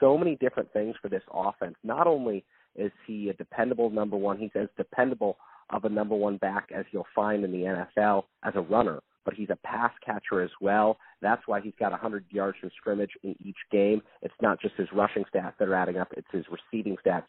so 0.00 0.16
many 0.16 0.36
different 0.36 0.72
things 0.72 0.96
for 1.00 1.08
this 1.08 1.22
offense. 1.32 1.76
Not 1.84 2.06
only 2.06 2.44
is 2.74 2.90
he 3.06 3.28
a 3.28 3.34
dependable 3.34 3.90
number 3.90 4.16
one, 4.16 4.38
he's 4.38 4.50
as 4.54 4.68
dependable 4.76 5.36
of 5.70 5.84
a 5.84 5.88
number 5.88 6.14
one 6.14 6.38
back 6.38 6.70
as 6.74 6.84
you'll 6.90 7.06
find 7.14 7.44
in 7.44 7.52
the 7.52 7.86
NFL 7.98 8.24
as 8.42 8.54
a 8.56 8.60
runner, 8.60 9.00
but 9.30 9.38
he's 9.38 9.50
a 9.50 9.58
pass 9.64 9.92
catcher 10.04 10.42
as 10.42 10.50
well. 10.60 10.98
That's 11.22 11.42
why 11.46 11.60
he's 11.60 11.74
got 11.78 11.92
100 11.92 12.24
yards 12.30 12.58
from 12.58 12.70
scrimmage 12.76 13.12
in 13.22 13.36
each 13.38 13.56
game. 13.70 14.02
It's 14.22 14.34
not 14.42 14.60
just 14.60 14.74
his 14.74 14.88
rushing 14.92 15.22
stats 15.32 15.52
that 15.60 15.68
are 15.68 15.74
adding 15.74 15.98
up, 15.98 16.08
it's 16.16 16.26
his 16.32 16.44
receiving 16.50 16.96
stats 17.06 17.26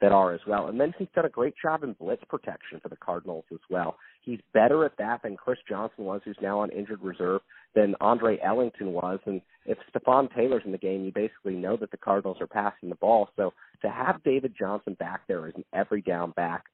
that 0.00 0.10
are 0.10 0.34
as 0.34 0.40
well. 0.48 0.66
And 0.66 0.80
then 0.80 0.92
he's 0.98 1.06
done 1.14 1.26
a 1.26 1.30
great 1.30 1.54
job 1.62 1.84
in 1.84 1.92
blitz 1.92 2.24
protection 2.28 2.80
for 2.82 2.88
the 2.88 2.96
Cardinals 2.96 3.44
as 3.52 3.60
well. 3.70 3.96
He's 4.20 4.40
better 4.52 4.84
at 4.84 4.96
that 4.98 5.22
than 5.22 5.36
Chris 5.36 5.60
Johnson 5.68 6.04
was, 6.04 6.22
who's 6.24 6.36
now 6.42 6.58
on 6.58 6.70
injured 6.70 7.00
reserve, 7.00 7.40
than 7.76 7.94
Andre 8.00 8.38
Ellington 8.44 8.92
was. 8.92 9.20
And 9.24 9.40
if 9.64 9.78
Stepfan 9.94 10.34
Taylor's 10.34 10.64
in 10.66 10.72
the 10.72 10.78
game, 10.78 11.04
you 11.04 11.12
basically 11.14 11.54
know 11.54 11.76
that 11.76 11.92
the 11.92 11.96
Cardinals 11.96 12.38
are 12.40 12.48
passing 12.48 12.88
the 12.88 12.96
ball. 12.96 13.28
So 13.36 13.52
to 13.82 13.90
have 13.90 14.24
David 14.24 14.54
Johnson 14.58 14.96
back 14.98 15.20
there 15.28 15.46
as 15.46 15.54
an 15.54 15.64
every 15.72 16.02
down 16.02 16.32
back 16.32 16.64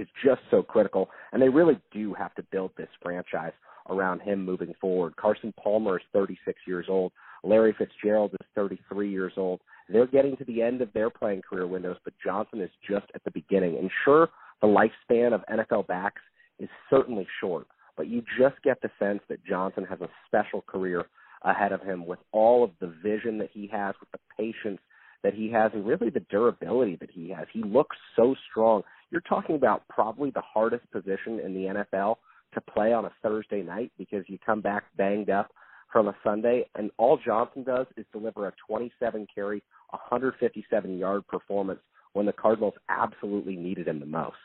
is 0.00 0.08
just 0.24 0.40
so 0.50 0.62
critical. 0.62 1.10
And 1.32 1.40
they 1.40 1.48
really 1.48 1.78
do 1.92 2.14
have 2.14 2.34
to 2.36 2.42
build 2.42 2.72
this 2.76 2.88
franchise 3.02 3.52
around 3.88 4.20
him 4.20 4.44
moving 4.44 4.74
forward. 4.80 5.16
Carson 5.16 5.52
Palmer 5.62 5.98
is 5.98 6.04
36 6.12 6.58
years 6.66 6.86
old. 6.88 7.12
Larry 7.44 7.74
Fitzgerald 7.76 8.32
is 8.32 8.46
33 8.54 9.10
years 9.10 9.32
old. 9.36 9.60
They're 9.88 10.06
getting 10.06 10.36
to 10.38 10.44
the 10.44 10.62
end 10.62 10.82
of 10.82 10.92
their 10.92 11.10
playing 11.10 11.42
career 11.42 11.66
windows, 11.66 11.96
but 12.04 12.14
Johnson 12.24 12.60
is 12.60 12.70
just 12.88 13.06
at 13.14 13.22
the 13.24 13.30
beginning. 13.30 13.76
And 13.78 13.90
sure, 14.04 14.28
the 14.60 14.66
lifespan 14.66 15.32
of 15.32 15.44
NFL 15.50 15.86
backs 15.86 16.22
is 16.58 16.68
certainly 16.90 17.26
short, 17.40 17.66
but 17.96 18.08
you 18.08 18.22
just 18.38 18.60
get 18.62 18.80
the 18.82 18.90
sense 18.98 19.20
that 19.28 19.44
Johnson 19.44 19.84
has 19.84 20.00
a 20.00 20.08
special 20.26 20.62
career 20.62 21.04
ahead 21.42 21.72
of 21.72 21.82
him 21.82 22.06
with 22.06 22.18
all 22.32 22.64
of 22.64 22.70
the 22.80 22.92
vision 23.02 23.38
that 23.38 23.50
he 23.52 23.68
has, 23.68 23.94
with 24.00 24.10
the 24.10 24.18
patience 24.36 24.80
that 25.22 25.34
he 25.34 25.50
has, 25.50 25.70
and 25.74 25.86
really 25.86 26.10
the 26.10 26.24
durability 26.30 26.96
that 26.96 27.10
he 27.10 27.30
has. 27.30 27.46
He 27.52 27.62
looks 27.62 27.96
so 28.16 28.34
strong. 28.50 28.82
You're 29.10 29.22
talking 29.22 29.56
about 29.56 29.86
probably 29.88 30.30
the 30.30 30.42
hardest 30.42 30.90
position 30.90 31.40
in 31.40 31.54
the 31.54 31.84
NFL 31.94 32.16
to 32.54 32.60
play 32.60 32.92
on 32.92 33.04
a 33.04 33.12
Thursday 33.22 33.62
night 33.62 33.92
because 33.98 34.24
you 34.28 34.38
come 34.44 34.60
back 34.60 34.84
banged 34.96 35.30
up 35.30 35.50
from 35.92 36.08
a 36.08 36.16
Sunday, 36.24 36.68
and 36.74 36.90
all 36.98 37.18
Johnson 37.24 37.62
does 37.62 37.86
is 37.96 38.04
deliver 38.12 38.48
a 38.48 38.52
27 38.66 39.26
carry, 39.32 39.62
157 39.90 40.98
yard 40.98 41.26
performance 41.28 41.80
when 42.12 42.26
the 42.26 42.32
Cardinals 42.32 42.74
absolutely 42.88 43.56
needed 43.56 43.86
him 43.86 44.00
the 44.00 44.06
most. 44.06 44.36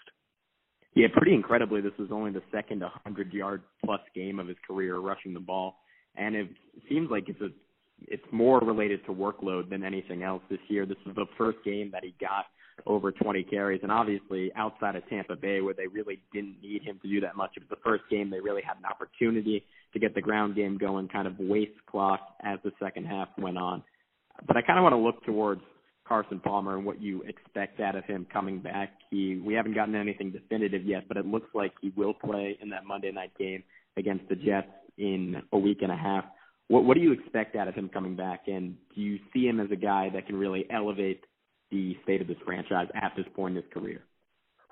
Yeah, 0.94 1.08
pretty 1.14 1.34
incredibly, 1.34 1.82
this 1.82 1.94
was 1.98 2.10
only 2.12 2.32
the 2.32 2.44
second 2.52 2.82
100 2.82 3.34
yard 3.34 3.64
plus 3.84 4.02
game 4.14 4.40
of 4.40 4.48
his 4.48 4.58
career 4.68 4.98
rushing 4.98 5.34
the 5.34 5.40
ball, 5.40 5.78
and 6.16 6.36
it 6.36 6.50
seems 6.90 7.10
like 7.10 7.30
it's 7.30 7.42
a 7.42 7.50
it's 8.08 8.24
more 8.32 8.60
related 8.60 9.06
to 9.06 9.12
workload 9.12 9.70
than 9.70 9.84
anything 9.84 10.24
else 10.24 10.42
this 10.50 10.60
year. 10.68 10.88
This 10.88 10.98
is 11.06 11.14
the 11.16 11.28
first 11.38 11.60
game 11.64 11.92
that 11.92 12.04
he 12.04 12.16
got 12.20 12.46
over 12.86 13.12
20 13.12 13.44
carries, 13.44 13.82
and 13.84 13.92
obviously 13.92 14.52
outside 14.56 14.96
of 14.96 15.08
Tampa 15.10 15.36
Bay, 15.36 15.62
where 15.62 15.74
they 15.74 15.88
really 15.88 16.22
didn't 16.34 16.62
need 16.62 16.84
him 16.84 17.00
to 17.02 17.08
do 17.10 17.22
that 17.22 17.36
much, 17.36 17.52
it 17.56 17.64
was 17.64 17.70
the 17.70 17.84
first 17.84 18.04
game 18.10 18.30
they 18.30 18.40
really 18.40 18.62
had 18.62 18.78
an 18.78 18.86
opportunity 18.86 19.64
to 19.94 20.00
get 20.00 20.16
the 20.16 20.22
ground 20.22 20.56
game 20.56 20.78
going, 20.78 21.08
kind 21.08 21.28
of 21.28 21.38
waste 21.40 21.78
clock 21.90 22.20
as 22.44 22.60
the 22.64 22.72
second 22.80 23.06
half 23.06 23.28
went 23.38 23.58
on. 23.58 23.84
But 24.48 24.58
I 24.58 24.62
kind 24.62 24.80
of 24.80 24.84
want 24.84 24.94
to 24.94 24.98
look 24.98 25.24
towards 25.26 25.62
Carson 26.08 26.40
Palmer 26.40 26.76
and 26.76 26.86
what 26.86 27.02
you 27.02 27.22
expect 27.24 27.80
out 27.80 27.96
of 27.96 28.04
him 28.06 28.28
coming 28.32 28.60
back. 28.60 28.92
He 29.10 29.42
we 29.46 29.54
haven't 29.54 29.76
gotten 29.76 29.96
anything 29.96 30.32
definitive 30.32 30.84
yet, 30.86 31.08
but 31.08 31.18
it 31.18 31.26
looks 31.26 31.48
like 31.54 31.72
he 31.82 31.94
will 31.96 32.14
play 32.14 32.58
in 32.62 32.70
that 32.70 32.86
Monday 32.86 33.12
night 33.12 33.32
game 33.38 33.64
against 33.98 34.28
the 34.28 34.36
Jets 34.36 34.68
in 34.98 35.42
a 35.54 35.58
week 35.58 35.80
and 35.82 35.92
a 35.92 35.96
half. 35.96 36.26
What 36.68 36.84
what 36.84 36.96
do 36.96 37.02
you 37.02 37.14
expect 37.14 37.56
out 37.56 37.68
of 37.68 37.76
him 37.76 37.90
coming 37.90 38.16
back 38.16 38.42
and 38.48 38.76
do 38.94 39.02
you 39.02 39.20
see 39.34 39.46
him 39.46 39.60
as 39.60 39.72
a 39.72 39.76
guy 39.76 40.10
that 40.14 40.28
can 40.28 40.36
really 40.36 40.66
elevate 40.70 41.24
the 41.72 41.96
state 42.04 42.22
of 42.22 42.28
this 42.28 42.38
franchise 42.46 42.88
at 42.96 43.14
this 43.16 43.26
point 43.36 43.58
in 43.58 43.64
his 43.64 43.72
career? 43.74 44.04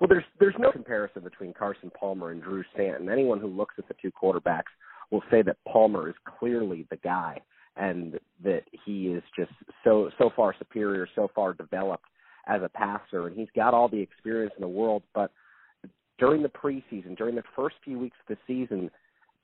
Well, 0.00 0.08
there's 0.08 0.24
there's 0.38 0.54
no 0.58 0.72
comparison 0.72 1.22
between 1.22 1.52
Carson 1.52 1.90
Palmer 1.98 2.30
and 2.30 2.42
Drew 2.42 2.64
Stanton. 2.74 3.10
Anyone 3.10 3.40
who 3.40 3.48
looks 3.48 3.74
at 3.78 3.86
the 3.88 3.94
two 4.00 4.10
quarterbacks 4.10 4.72
will 5.10 5.22
say 5.30 5.42
that 5.42 5.56
Palmer 5.68 6.08
is 6.08 6.14
clearly 6.38 6.86
the 6.90 6.96
guy 6.96 7.40
and 7.76 8.18
that 8.42 8.62
he 8.84 9.08
is 9.08 9.22
just 9.36 9.52
so 9.84 10.10
so 10.18 10.30
far 10.34 10.54
superior, 10.58 11.06
so 11.14 11.30
far 11.34 11.52
developed 11.52 12.04
as 12.46 12.62
a 12.62 12.68
passer, 12.68 13.26
and 13.26 13.36
he's 13.36 13.48
got 13.54 13.74
all 13.74 13.88
the 13.88 14.00
experience 14.00 14.52
in 14.56 14.62
the 14.62 14.68
world. 14.68 15.02
But 15.14 15.30
during 16.18 16.42
the 16.42 16.48
preseason, 16.48 17.16
during 17.16 17.34
the 17.34 17.42
first 17.54 17.76
few 17.84 17.98
weeks 17.98 18.16
of 18.28 18.36
the 18.36 18.38
season, 18.46 18.90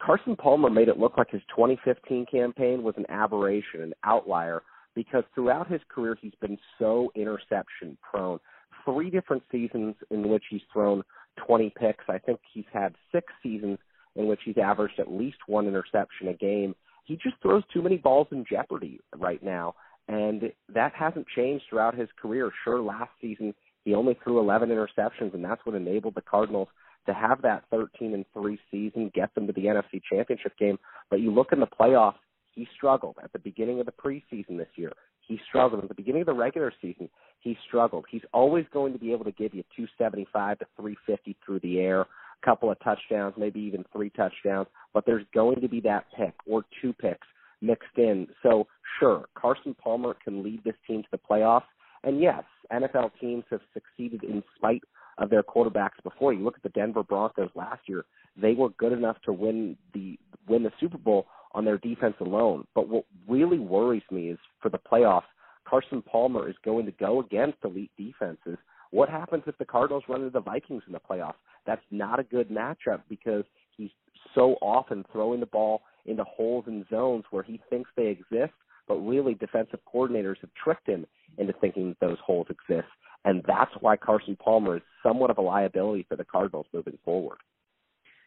Carson 0.01 0.37
Palmer 0.37 0.71
made 0.71 0.89
it 0.89 0.99
look 0.99 1.17
like 1.17 1.31
his 1.31 1.43
2015 1.55 2.27
campaign 2.31 2.83
was 2.83 2.95
an 2.97 3.07
aberration, 3.09 3.83
an 3.83 3.95
outlier, 4.05 4.63
because 4.97 5.23
throughout 5.35 5.71
his 5.71 5.83
career 5.89 6.19
he's 6.21 6.35
been 6.41 6.59
so 6.81 7.13
interception 7.15 7.97
prone. 8.03 8.41
Three 8.85 9.11
different 9.11 9.45
seasons 9.53 9.95
in 10.11 10.29
which 10.29 10.45
he's 10.51 10.63
thrown 10.73 11.05
20 11.47 11.73
picks. 11.79 12.05
I 12.09 12.19
think 12.19 12.41
he's 12.53 12.65
had 12.73 12.95
six 13.13 13.27
seasons 13.43 13.79
in 14.17 14.27
which 14.27 14.41
he's 14.45 14.59
averaged 14.59 14.99
at 14.99 15.13
least 15.13 15.37
one 15.47 15.69
interception 15.69 16.29
a 16.29 16.35
game. 16.35 16.75
He 17.05 17.15
just 17.15 17.37
throws 17.43 17.63
too 17.73 17.83
many 17.83 17.99
balls 17.99 18.29
in 18.33 18.45
jeopardy 18.51 18.99
right 19.15 19.43
now, 19.43 19.75
and 20.09 20.51
that 20.75 20.93
hasn't 20.95 21.27
changed 21.37 21.67
throughout 21.69 21.95
his 21.95 22.09
career. 22.21 22.51
Sure, 22.65 22.81
last 22.81 23.11
season 23.21 23.55
he 23.85 23.95
only 23.95 24.19
threw 24.25 24.41
11 24.41 24.71
interceptions, 24.71 25.35
and 25.35 25.45
that's 25.45 25.65
what 25.65 25.77
enabled 25.77 26.15
the 26.15 26.23
Cardinals 26.23 26.69
to 27.07 27.15
have 27.15 27.43
that 27.43 27.65
13 27.71 28.15
and 28.15 28.25
3 28.33 28.59
season, 28.71 29.13
get 29.15 29.33
them 29.35 29.47
to 29.47 29.53
the 29.53 29.67
NFC 29.67 30.03
Championship 30.11 30.59
game. 30.59 30.77
But 31.09 31.21
you 31.21 31.31
look 31.31 31.53
in 31.53 31.61
the 31.61 31.69
playoffs, 31.69 32.15
he 32.57 32.67
struggled 32.75 33.17
at 33.23 33.33
the 33.33 33.39
beginning 33.39 33.79
of 33.79 33.87
the 33.87 33.93
preseason 33.93 34.57
this 34.57 34.69
year. 34.75 34.93
He 35.21 35.39
struggled 35.49 35.83
at 35.83 35.89
the 35.89 35.95
beginning 35.95 36.23
of 36.23 36.27
the 36.27 36.35
regular 36.35 36.73
season. 36.81 37.09
He 37.41 37.57
struggled. 37.69 38.07
He's 38.11 38.23
always 38.33 38.65
going 38.73 38.93
to 38.95 38.99
be 38.99 39.13
able 39.13 39.25
to 39.25 39.33
give 39.33 39.55
you 39.55 39.63
275 39.77 40.61
to 40.61 40.67
350 40.77 41.37
through 41.45 41.61
the 41.61 41.79
air 41.81 42.01
a 42.03 42.07
couple 42.45 42.71
of 42.71 42.79
touchdowns, 42.81 43.35
maybe 43.37 43.61
even 43.61 43.85
three 43.93 44.11
touchdowns, 44.11 44.69
but 44.95 45.05
there's 45.07 45.25
going 45.35 45.61
to 45.61 45.69
be 45.69 45.81
that 45.81 46.05
pick 46.17 46.35
or 46.47 46.65
two 46.81 46.93
picks 46.93 47.27
mixed 47.61 47.97
in. 47.97 48.27
So 48.43 48.67
sure, 49.01 49.27
Carson 49.35 49.75
Palmer 49.83 50.17
can 50.23 50.43
lead 50.43 50.63
this 50.65 50.75
team 50.87 51.03
to 51.03 51.09
the 51.11 51.19
playoffs. 51.19 51.65
And 52.05 52.21
yes, 52.21 52.45
NFL 52.73 53.11
teams 53.21 53.45
have 53.51 53.61
succeeded 53.75 54.23
in 54.23 54.43
spite 54.57 54.83
of 55.19 55.31
their 55.31 55.43
quarterbacks 55.43 56.03
before. 56.03 56.33
You 56.33 56.45
look 56.45 56.57
at 56.57 56.63
the 56.63 56.69
Denver 56.69 57.03
Broncos 57.03 57.51
last 57.55 57.83
year; 57.87 58.05
they 58.41 58.53
were 58.53 58.69
good 58.71 58.93
enough 58.93 59.17
to 59.25 59.33
win 59.33 59.77
the 59.95 60.19
win 60.47 60.63
the 60.63 60.73
Super 60.79 60.99
Bowl 60.99 61.27
on 61.57 61.65
their 61.65 61.79
defense 61.79 62.15
alone. 62.21 62.65
But 62.75 62.89
what 62.89 63.05
really 63.27 63.59
worries 63.59 64.05
me 64.13 64.29
is 64.29 64.39
for 64.63 64.69
the 64.69 64.79
playoffs, 64.79 65.23
Carson 65.67 66.03
Palmer 66.03 66.49
is 66.49 66.55
going 66.65 66.87
to 66.87 66.93
go 66.93 67.21
against 67.21 67.59
elite 67.65 67.91
defenses. 67.99 68.57
What 68.93 69.09
happens 69.09 69.43
if 69.49 69.59
the 69.59 69.65
Cardinals 69.65 70.05
run 70.09 70.21
into 70.21 70.31
the 70.31 70.41
Vikings 70.41 70.85
in 70.87 70.93
the 70.93 71.01
playoffs? 71.01 71.35
that's 71.67 71.83
not 71.91 72.21
a 72.21 72.25
good 72.25 72.49
matchup 72.49 73.03
because 73.09 73.45
he's 73.77 73.91
so 74.35 74.57
often 74.63 75.05
throwing 75.13 75.41
the 75.41 75.47
ball 75.47 75.83
into 76.07 76.25
holes 76.25 76.65
and 76.67 76.87
zones 76.89 77.25
where 77.31 77.43
he 77.43 77.61
thinks 77.69 77.91
they 77.97 78.07
exist, 78.07 78.55
but 78.89 78.97
really 78.97 79.35
defensive 79.35 79.81
coordinators 79.93 80.37
have 80.41 80.51
tricked 80.63 80.89
him 80.89 81.05
into 81.39 81.53
thinking 81.61 81.89
that 81.89 82.01
those 82.01 82.19
holes 82.25 82.47
exist. 82.49 82.89
And 83.25 83.43
that's 83.47 83.73
why 83.81 83.97
Carson 83.97 84.37
Palmer 84.37 84.77
is 84.77 84.83
somewhat 85.03 85.31
of 85.31 85.39
a 85.39 85.43
liability 85.43 86.07
for 86.09 86.17
the 86.17 86.25
Cardinals 86.25 86.67
moving 86.73 86.97
forward. 87.05 87.39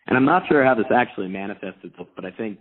And 0.07 0.17
I'm 0.17 0.25
not 0.25 0.43
sure 0.49 0.65
how 0.65 0.75
this 0.75 0.85
actually 0.93 1.29
manifests 1.29 1.79
itself, 1.83 2.09
but 2.15 2.25
I 2.25 2.31
think 2.31 2.59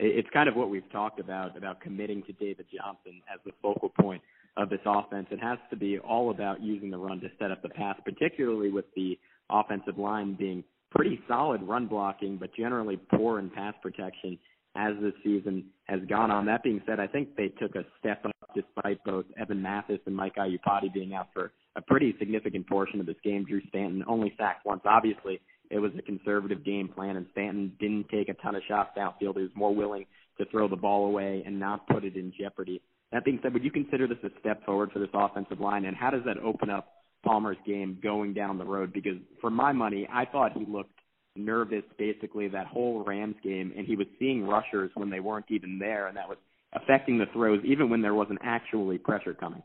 it's 0.00 0.28
kind 0.32 0.48
of 0.48 0.56
what 0.56 0.70
we've 0.70 0.90
talked 0.90 1.20
about 1.20 1.56
about 1.56 1.80
committing 1.80 2.22
to 2.24 2.32
David 2.32 2.66
Johnson 2.74 3.20
as 3.32 3.38
the 3.44 3.52
focal 3.60 3.90
point 3.90 4.22
of 4.56 4.70
this 4.70 4.80
offense. 4.86 5.26
It 5.30 5.40
has 5.40 5.58
to 5.70 5.76
be 5.76 5.98
all 5.98 6.30
about 6.30 6.62
using 6.62 6.90
the 6.90 6.96
run 6.96 7.20
to 7.20 7.28
set 7.38 7.50
up 7.50 7.62
the 7.62 7.68
pass, 7.68 7.96
particularly 8.04 8.70
with 8.70 8.86
the 8.96 9.18
offensive 9.50 9.98
line 9.98 10.34
being 10.34 10.64
pretty 10.90 11.20
solid 11.28 11.62
run 11.62 11.86
blocking, 11.86 12.36
but 12.36 12.50
generally 12.54 12.96
poor 12.96 13.38
in 13.38 13.50
pass 13.50 13.74
protection 13.82 14.38
as 14.76 14.94
this 15.00 15.12
season 15.22 15.64
has 15.84 16.00
gone 16.08 16.30
on. 16.30 16.46
That 16.46 16.62
being 16.62 16.80
said, 16.86 17.00
I 17.00 17.06
think 17.06 17.36
they 17.36 17.48
took 17.48 17.74
a 17.74 17.84
step 17.98 18.24
up 18.24 18.32
despite 18.54 19.02
both 19.04 19.26
Evan 19.38 19.60
Mathis 19.60 20.00
and 20.06 20.16
Mike 20.16 20.36
Iupati 20.36 20.92
being 20.92 21.14
out 21.14 21.28
for 21.32 21.52
a 21.76 21.82
pretty 21.82 22.14
significant 22.18 22.68
portion 22.68 23.00
of 23.00 23.06
this 23.06 23.16
game. 23.22 23.44
Drew 23.44 23.60
Stanton 23.68 24.04
only 24.06 24.34
sacked 24.38 24.64
once. 24.66 24.82
Obviously, 24.84 25.40
it 25.70 25.78
was 25.78 25.92
a 25.98 26.02
conservative 26.02 26.64
game 26.64 26.88
plan, 26.88 27.16
and 27.16 27.26
Stanton 27.32 27.72
didn't 27.78 28.08
take 28.08 28.28
a 28.28 28.34
ton 28.34 28.54
of 28.54 28.62
shots 28.68 28.90
downfield. 28.96 29.36
He 29.36 29.42
was 29.42 29.50
more 29.54 29.74
willing 29.74 30.06
to 30.38 30.44
throw 30.46 30.68
the 30.68 30.76
ball 30.76 31.06
away 31.06 31.42
and 31.46 31.58
not 31.58 31.86
put 31.88 32.04
it 32.04 32.16
in 32.16 32.32
jeopardy. 32.38 32.82
That 33.12 33.24
being 33.24 33.40
said, 33.42 33.52
would 33.52 33.64
you 33.64 33.70
consider 33.70 34.06
this 34.06 34.18
a 34.24 34.30
step 34.40 34.64
forward 34.64 34.92
for 34.92 34.98
this 34.98 35.08
offensive 35.12 35.60
line, 35.60 35.84
and 35.84 35.96
how 35.96 36.10
does 36.10 36.22
that 36.26 36.38
open 36.38 36.70
up 36.70 36.88
Palmer's 37.24 37.56
game 37.66 37.98
going 38.02 38.34
down 38.34 38.58
the 38.58 38.64
road 38.64 38.92
because 38.92 39.16
for 39.40 39.50
my 39.50 39.72
money, 39.72 40.08
I 40.12 40.24
thought 40.24 40.52
he 40.56 40.64
looked 40.66 40.98
nervous 41.36 41.84
basically 41.98 42.48
that 42.48 42.66
whole 42.66 43.04
Rams 43.04 43.36
game 43.42 43.72
and 43.76 43.86
he 43.86 43.96
was 43.96 44.06
seeing 44.18 44.46
rushers 44.46 44.90
when 44.94 45.10
they 45.10 45.20
weren't 45.20 45.46
even 45.48 45.78
there 45.78 46.08
and 46.08 46.16
that 46.16 46.28
was 46.28 46.38
affecting 46.72 47.18
the 47.18 47.26
throws 47.32 47.60
even 47.64 47.88
when 47.88 48.02
there 48.02 48.14
wasn't 48.14 48.38
actually 48.42 48.98
pressure 48.98 49.34
coming. 49.34 49.62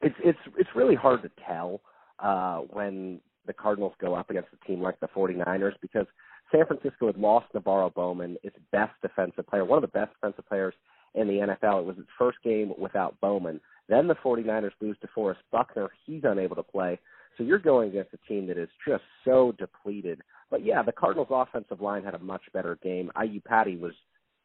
It's 0.00 0.16
it's 0.24 0.38
it's 0.56 0.70
really 0.74 0.94
hard 0.94 1.22
to 1.22 1.30
tell 1.46 1.80
uh 2.18 2.58
when 2.58 3.20
the 3.48 3.52
Cardinals 3.52 3.94
go 4.00 4.14
up 4.14 4.30
against 4.30 4.50
a 4.52 4.66
team 4.66 4.80
like 4.80 5.00
the 5.00 5.08
49ers 5.08 5.72
because 5.82 6.06
San 6.52 6.66
Francisco 6.66 7.06
had 7.06 7.18
lost 7.18 7.46
NaVorro 7.54 7.92
Bowman, 7.92 8.36
its 8.44 8.56
best 8.70 8.92
defensive 9.02 9.46
player, 9.48 9.64
one 9.64 9.82
of 9.82 9.82
the 9.82 9.98
best 9.98 10.12
defensive 10.14 10.48
players 10.48 10.74
in 11.14 11.26
the 11.26 11.34
NFL. 11.34 11.80
It 11.80 11.86
was 11.86 11.96
its 11.98 12.08
first 12.16 12.38
game 12.44 12.72
without 12.78 13.20
Bowman. 13.20 13.60
Then 13.88 14.06
the 14.06 14.14
49ers 14.14 14.70
lose 14.80 14.96
DeForest 15.04 15.36
Buckner. 15.50 15.88
He's 16.06 16.22
unable 16.24 16.56
to 16.56 16.62
play. 16.62 17.00
So 17.36 17.44
you're 17.44 17.58
going 17.58 17.90
against 17.90 18.14
a 18.14 18.28
team 18.28 18.46
that 18.48 18.58
is 18.58 18.68
just 18.86 19.02
so 19.24 19.54
depleted. 19.58 20.20
But 20.50 20.64
yeah, 20.64 20.82
the 20.82 20.92
Cardinals' 20.92 21.28
offensive 21.30 21.80
line 21.80 22.04
had 22.04 22.14
a 22.14 22.18
much 22.18 22.42
better 22.52 22.78
game. 22.82 23.10
Iupati 23.16 23.80
was 23.80 23.92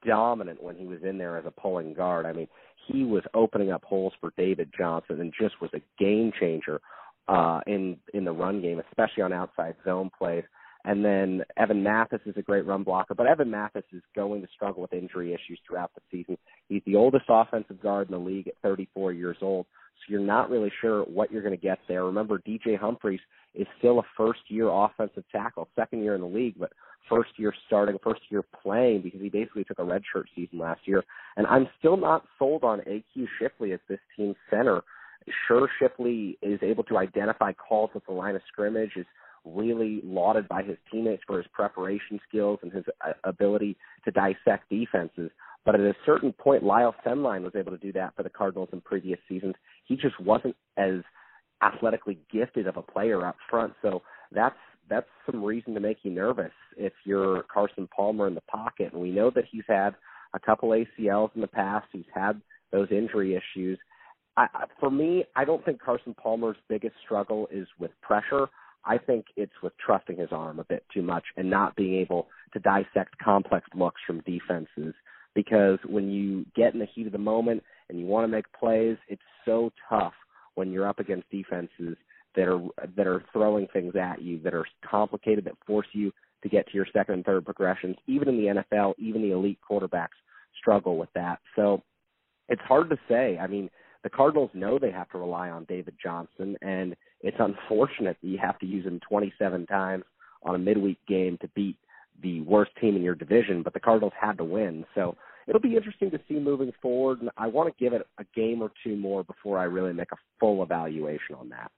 dominant 0.05 0.61
when 0.61 0.75
he 0.75 0.85
was 0.85 0.99
in 1.03 1.17
there 1.17 1.37
as 1.37 1.45
a 1.45 1.51
pulling 1.51 1.93
guard. 1.93 2.25
I 2.25 2.33
mean, 2.33 2.47
he 2.87 3.03
was 3.03 3.23
opening 3.33 3.71
up 3.71 3.83
holes 3.83 4.13
for 4.19 4.33
David 4.37 4.69
Johnson 4.77 5.19
and 5.21 5.33
just 5.39 5.59
was 5.61 5.71
a 5.73 5.81
game 6.01 6.31
changer 6.39 6.81
uh, 7.27 7.61
in 7.67 7.97
in 8.13 8.25
the 8.25 8.31
run 8.31 8.61
game, 8.61 8.81
especially 8.89 9.23
on 9.23 9.33
outside 9.33 9.75
zone 9.85 10.09
plays. 10.17 10.43
And 10.85 11.03
then 11.03 11.43
Evan 11.55 11.81
Mathis 11.81 12.19
is 12.25 12.35
a 12.35 12.41
great 12.41 12.65
run 12.65 12.83
blocker, 12.83 13.15
but 13.15 13.25
Evan 13.25 13.49
Mathis 13.49 13.85
is 13.93 14.01
going 14.15 14.41
to 14.41 14.47
struggle 14.53 14.81
with 14.81 14.91
injury 14.91 15.33
issues 15.33 15.57
throughout 15.65 15.91
the 15.95 16.01
season. 16.11 16.37
He's 16.67 16.81
the 16.85 16.97
oldest 16.97 17.25
offensive 17.29 17.81
guard 17.81 18.09
in 18.09 18.11
the 18.11 18.19
league 18.19 18.49
at 18.49 18.55
34 18.63 19.13
years 19.13 19.37
old, 19.41 19.65
so 19.95 20.11
you're 20.11 20.19
not 20.19 20.49
really 20.49 20.71
sure 20.81 21.03
what 21.03 21.31
you're 21.31 21.41
going 21.41 21.55
to 21.55 21.61
get 21.61 21.79
there. 21.87 22.03
Remember, 22.03 22.37
DJ 22.39 22.77
Humphries 22.77 23.21
is 23.55 23.67
still 23.77 23.99
a 23.99 24.03
first 24.17 24.41
year 24.49 24.67
offensive 24.69 25.23
tackle, 25.31 25.69
second 25.73 26.03
year 26.03 26.15
in 26.15 26.21
the 26.21 26.27
league, 26.27 26.55
but 26.59 26.73
first 27.09 27.31
year 27.37 27.53
starting, 27.67 27.97
first 28.03 28.21
year 28.29 28.43
playing 28.61 29.01
because 29.01 29.21
he 29.21 29.29
basically 29.29 29.63
took 29.63 29.79
a 29.79 29.83
redshirt 29.83 30.25
season 30.35 30.59
last 30.59 30.81
year. 30.85 31.03
And 31.37 31.47
I'm 31.47 31.67
still 31.79 31.97
not 31.97 32.25
sold 32.39 32.63
on 32.63 32.79
AQ 32.81 33.27
Shipley 33.39 33.73
as 33.73 33.79
this 33.87 33.99
team's 34.17 34.35
center. 34.49 34.81
Sure, 35.47 35.69
Shipley 35.79 36.37
is 36.41 36.59
able 36.61 36.83
to 36.85 36.97
identify 36.97 37.53
calls 37.53 37.91
at 37.95 38.05
the 38.05 38.13
line 38.13 38.35
of 38.35 38.41
scrimmage, 38.47 38.91
is 38.95 39.05
really 39.45 40.01
lauded 40.03 40.47
by 40.47 40.63
his 40.63 40.77
teammates 40.91 41.23
for 41.27 41.37
his 41.37 41.47
preparation 41.51 42.19
skills 42.27 42.59
and 42.61 42.71
his 42.71 42.83
uh, 43.05 43.11
ability 43.23 43.75
to 44.05 44.11
dissect 44.11 44.69
defenses. 44.69 45.29
But 45.65 45.75
at 45.75 45.81
a 45.81 45.95
certain 46.05 46.33
point, 46.33 46.63
Lyle 46.63 46.95
Sendlein 47.05 47.43
was 47.43 47.53
able 47.55 47.71
to 47.71 47.77
do 47.77 47.91
that 47.93 48.15
for 48.15 48.23
the 48.23 48.29
Cardinals 48.29 48.69
in 48.73 48.81
previous 48.81 49.19
seasons. 49.29 49.55
He 49.85 49.95
just 49.95 50.19
wasn't 50.19 50.55
as 50.77 51.01
athletically 51.61 52.19
gifted 52.31 52.67
of 52.67 52.77
a 52.77 52.81
player 52.81 53.25
up 53.25 53.37
front. 53.49 53.73
So 53.81 54.01
that's 54.31 54.55
that's 54.89 55.07
some 55.25 55.43
reason 55.43 55.73
to 55.73 55.79
make 55.79 55.97
you 56.03 56.11
nervous 56.11 56.51
if 56.75 56.91
you're 57.05 57.43
Carson 57.43 57.87
Palmer 57.95 58.27
in 58.27 58.35
the 58.35 58.41
pocket. 58.41 58.91
And 58.91 59.01
we 59.01 59.11
know 59.11 59.31
that 59.33 59.45
he's 59.49 59.63
had 59.67 59.95
a 60.33 60.39
couple 60.39 60.69
ACLs 60.69 61.29
in 61.35 61.41
the 61.41 61.47
past. 61.47 61.87
He's 61.93 62.03
had 62.13 62.41
those 62.71 62.89
injury 62.91 63.35
issues. 63.35 63.79
I, 64.35 64.47
for 64.79 64.89
me, 64.89 65.25
I 65.35 65.45
don't 65.45 65.63
think 65.63 65.81
Carson 65.81 66.15
Palmer's 66.15 66.57
biggest 66.67 66.95
struggle 67.03 67.47
is 67.51 67.67
with 67.79 67.91
pressure. 68.01 68.47
I 68.85 68.97
think 68.97 69.25
it's 69.37 69.53
with 69.61 69.73
trusting 69.83 70.17
his 70.17 70.29
arm 70.31 70.59
a 70.59 70.63
bit 70.63 70.83
too 70.93 71.01
much 71.01 71.23
and 71.37 71.49
not 71.49 71.75
being 71.75 71.95
able 71.95 72.27
to 72.53 72.59
dissect 72.59 73.17
complex 73.23 73.67
looks 73.75 74.01
from 74.05 74.21
defenses. 74.21 74.93
Because 75.35 75.79
when 75.87 76.11
you 76.11 76.45
get 76.55 76.73
in 76.73 76.79
the 76.79 76.87
heat 76.93 77.07
of 77.07 77.13
the 77.13 77.17
moment 77.17 77.63
and 77.89 77.99
you 77.99 78.05
want 78.05 78.23
to 78.23 78.27
make 78.27 78.45
plays, 78.59 78.97
it's 79.07 79.21
so 79.45 79.71
tough 79.89 80.13
when 80.55 80.71
you're 80.71 80.87
up 80.87 80.99
against 80.99 81.29
defenses 81.31 81.95
that 82.35 82.47
are 82.47 82.61
that 82.95 83.07
are 83.07 83.23
throwing 83.31 83.67
things 83.67 83.95
at 83.95 84.21
you 84.21 84.39
that 84.39 84.53
are 84.53 84.65
complicated 84.89 85.45
that 85.45 85.53
force 85.65 85.87
you 85.93 86.11
to 86.41 86.49
get 86.49 86.67
to 86.67 86.73
your 86.73 86.87
second 86.93 87.15
and 87.15 87.25
third 87.25 87.45
progressions. 87.45 87.95
Even 88.07 88.27
in 88.27 88.37
the 88.37 88.63
NFL, 88.63 88.93
even 88.97 89.21
the 89.21 89.31
elite 89.31 89.59
quarterbacks 89.67 90.09
struggle 90.59 90.97
with 90.97 91.09
that. 91.15 91.39
So 91.55 91.83
it's 92.49 92.61
hard 92.61 92.89
to 92.89 92.97
say. 93.07 93.37
I 93.39 93.47
mean, 93.47 93.69
the 94.03 94.09
Cardinals 94.09 94.51
know 94.53 94.77
they 94.77 94.91
have 94.91 95.09
to 95.11 95.17
rely 95.17 95.49
on 95.49 95.65
David 95.65 95.95
Johnson, 96.01 96.57
and 96.61 96.95
it's 97.21 97.37
unfortunate 97.39 98.17
that 98.21 98.27
you 98.27 98.37
have 98.37 98.59
to 98.59 98.65
use 98.65 98.85
him 98.85 98.99
27 99.07 99.65
times 99.67 100.03
on 100.43 100.55
a 100.55 100.59
midweek 100.59 100.99
game 101.07 101.37
to 101.41 101.47
beat 101.49 101.77
the 102.21 102.41
worst 102.41 102.71
team 102.79 102.95
in 102.95 103.01
your 103.01 103.15
division. 103.15 103.63
But 103.63 103.73
the 103.73 103.79
Cardinals 103.79 104.13
had 104.19 104.37
to 104.37 104.43
win, 104.43 104.85
so 104.93 105.15
it'll 105.47 105.61
be 105.61 105.75
interesting 105.75 106.11
to 106.11 106.19
see 106.27 106.35
moving 106.35 106.71
forward. 106.81 107.21
And 107.21 107.29
I 107.37 107.47
want 107.47 107.75
to 107.75 107.83
give 107.83 107.93
it 107.93 108.05
a 108.17 108.25
game 108.35 108.61
or 108.61 108.71
two 108.83 108.95
more 108.95 109.23
before 109.23 109.57
I 109.57 109.63
really 109.63 109.93
make 109.93 110.11
a 110.11 110.17
full 110.39 110.61
evaluation 110.63 111.35
on 111.35 111.49
that. 111.49 111.71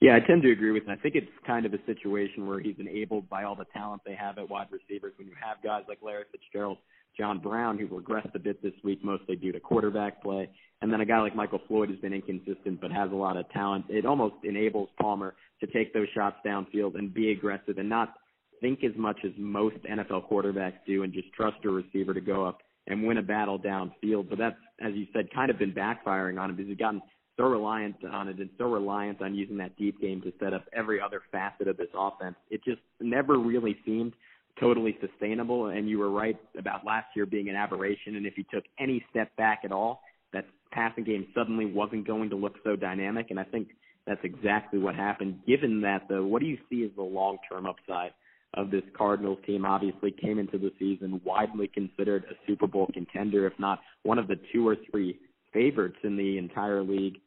Yeah, 0.00 0.16
I 0.16 0.24
tend 0.24 0.42
to 0.42 0.52
agree 0.52 0.70
with 0.70 0.84
him. 0.84 0.90
I 0.90 0.96
think 0.96 1.16
it's 1.16 1.26
kind 1.44 1.66
of 1.66 1.74
a 1.74 1.84
situation 1.84 2.46
where 2.46 2.60
he's 2.60 2.76
enabled 2.78 3.28
by 3.28 3.42
all 3.42 3.56
the 3.56 3.64
talent 3.72 4.02
they 4.06 4.14
have 4.14 4.38
at 4.38 4.48
wide 4.48 4.68
receivers. 4.70 5.12
When 5.16 5.26
you 5.26 5.34
have 5.44 5.62
guys 5.62 5.82
like 5.88 5.98
Larry 6.02 6.24
Fitzgerald, 6.30 6.78
John 7.18 7.40
Brown, 7.40 7.78
who 7.78 7.88
regressed 7.88 8.32
a 8.36 8.38
bit 8.38 8.62
this 8.62 8.74
week, 8.84 9.00
mostly 9.02 9.34
due 9.34 9.50
to 9.50 9.58
quarterback 9.58 10.22
play, 10.22 10.48
and 10.82 10.92
then 10.92 11.00
a 11.00 11.04
guy 11.04 11.18
like 11.18 11.34
Michael 11.34 11.60
Floyd 11.66 11.90
has 11.90 11.98
been 11.98 12.12
inconsistent 12.12 12.80
but 12.80 12.92
has 12.92 13.10
a 13.10 13.14
lot 13.16 13.36
of 13.36 13.50
talent. 13.50 13.86
It 13.88 14.06
almost 14.06 14.36
enables 14.44 14.88
Palmer 15.00 15.34
to 15.60 15.66
take 15.66 15.92
those 15.92 16.06
shots 16.14 16.36
downfield 16.46 16.94
and 16.94 17.12
be 17.12 17.32
aggressive 17.32 17.78
and 17.78 17.88
not 17.88 18.14
think 18.60 18.84
as 18.84 18.92
much 18.96 19.18
as 19.24 19.32
most 19.36 19.76
NFL 19.78 20.30
quarterbacks 20.30 20.78
do 20.86 21.02
and 21.02 21.12
just 21.12 21.32
trust 21.32 21.56
a 21.64 21.70
receiver 21.70 22.14
to 22.14 22.20
go 22.20 22.44
up 22.44 22.58
and 22.86 23.04
win 23.04 23.18
a 23.18 23.22
battle 23.22 23.58
downfield. 23.58 24.28
But 24.28 24.38
that's, 24.38 24.56
as 24.80 24.94
you 24.94 25.06
said, 25.12 25.32
kind 25.34 25.50
of 25.50 25.58
been 25.58 25.72
backfiring 25.72 26.40
on 26.40 26.50
him 26.50 26.56
because 26.56 26.68
he's 26.68 26.78
gotten 26.78 27.02
so 27.38 27.44
reliant 27.44 27.96
on 28.04 28.28
it 28.28 28.38
and 28.38 28.50
so 28.58 28.64
reliant 28.64 29.22
on 29.22 29.34
using 29.34 29.56
that 29.58 29.76
deep 29.78 30.00
game 30.00 30.20
to 30.22 30.32
set 30.40 30.52
up 30.52 30.64
every 30.76 31.00
other 31.00 31.22
facet 31.32 31.68
of 31.68 31.76
this 31.76 31.88
offense. 31.96 32.34
It 32.50 32.62
just 32.64 32.80
never 33.00 33.38
really 33.38 33.76
seemed 33.86 34.12
totally 34.60 34.98
sustainable. 35.00 35.68
And 35.68 35.88
you 35.88 35.98
were 35.98 36.10
right 36.10 36.36
about 36.58 36.84
last 36.84 37.06
year 37.14 37.26
being 37.26 37.48
an 37.48 37.56
aberration. 37.56 38.16
And 38.16 38.26
if 38.26 38.34
he 38.34 38.44
took 38.52 38.64
any 38.78 39.04
step 39.10 39.34
back 39.36 39.60
at 39.64 39.72
all, 39.72 40.02
that 40.32 40.46
passing 40.72 41.04
game 41.04 41.28
suddenly 41.34 41.64
wasn't 41.64 42.06
going 42.06 42.28
to 42.30 42.36
look 42.36 42.54
so 42.64 42.76
dynamic. 42.76 43.28
And 43.30 43.38
I 43.38 43.44
think 43.44 43.68
that's 44.06 44.20
exactly 44.24 44.78
what 44.78 44.94
happened. 44.94 45.38
Given 45.46 45.80
that, 45.82 46.02
though, 46.08 46.26
what 46.26 46.40
do 46.40 46.48
you 46.48 46.58
see 46.68 46.84
as 46.84 46.90
the 46.96 47.02
long 47.02 47.38
term 47.50 47.66
upside 47.66 48.10
of 48.54 48.70
this 48.70 48.82
Cardinals 48.96 49.38
team? 49.46 49.64
Obviously, 49.64 50.10
came 50.10 50.38
into 50.38 50.58
the 50.58 50.72
season 50.78 51.20
widely 51.24 51.68
considered 51.68 52.24
a 52.30 52.34
Super 52.46 52.66
Bowl 52.66 52.88
contender, 52.92 53.46
if 53.46 53.52
not 53.58 53.80
one 54.02 54.18
of 54.18 54.26
the 54.26 54.40
two 54.52 54.66
or 54.66 54.76
three 54.90 55.18
favorites 55.52 55.98
in 56.04 56.16
the 56.16 56.38
entire 56.38 56.82
league. 56.82 57.18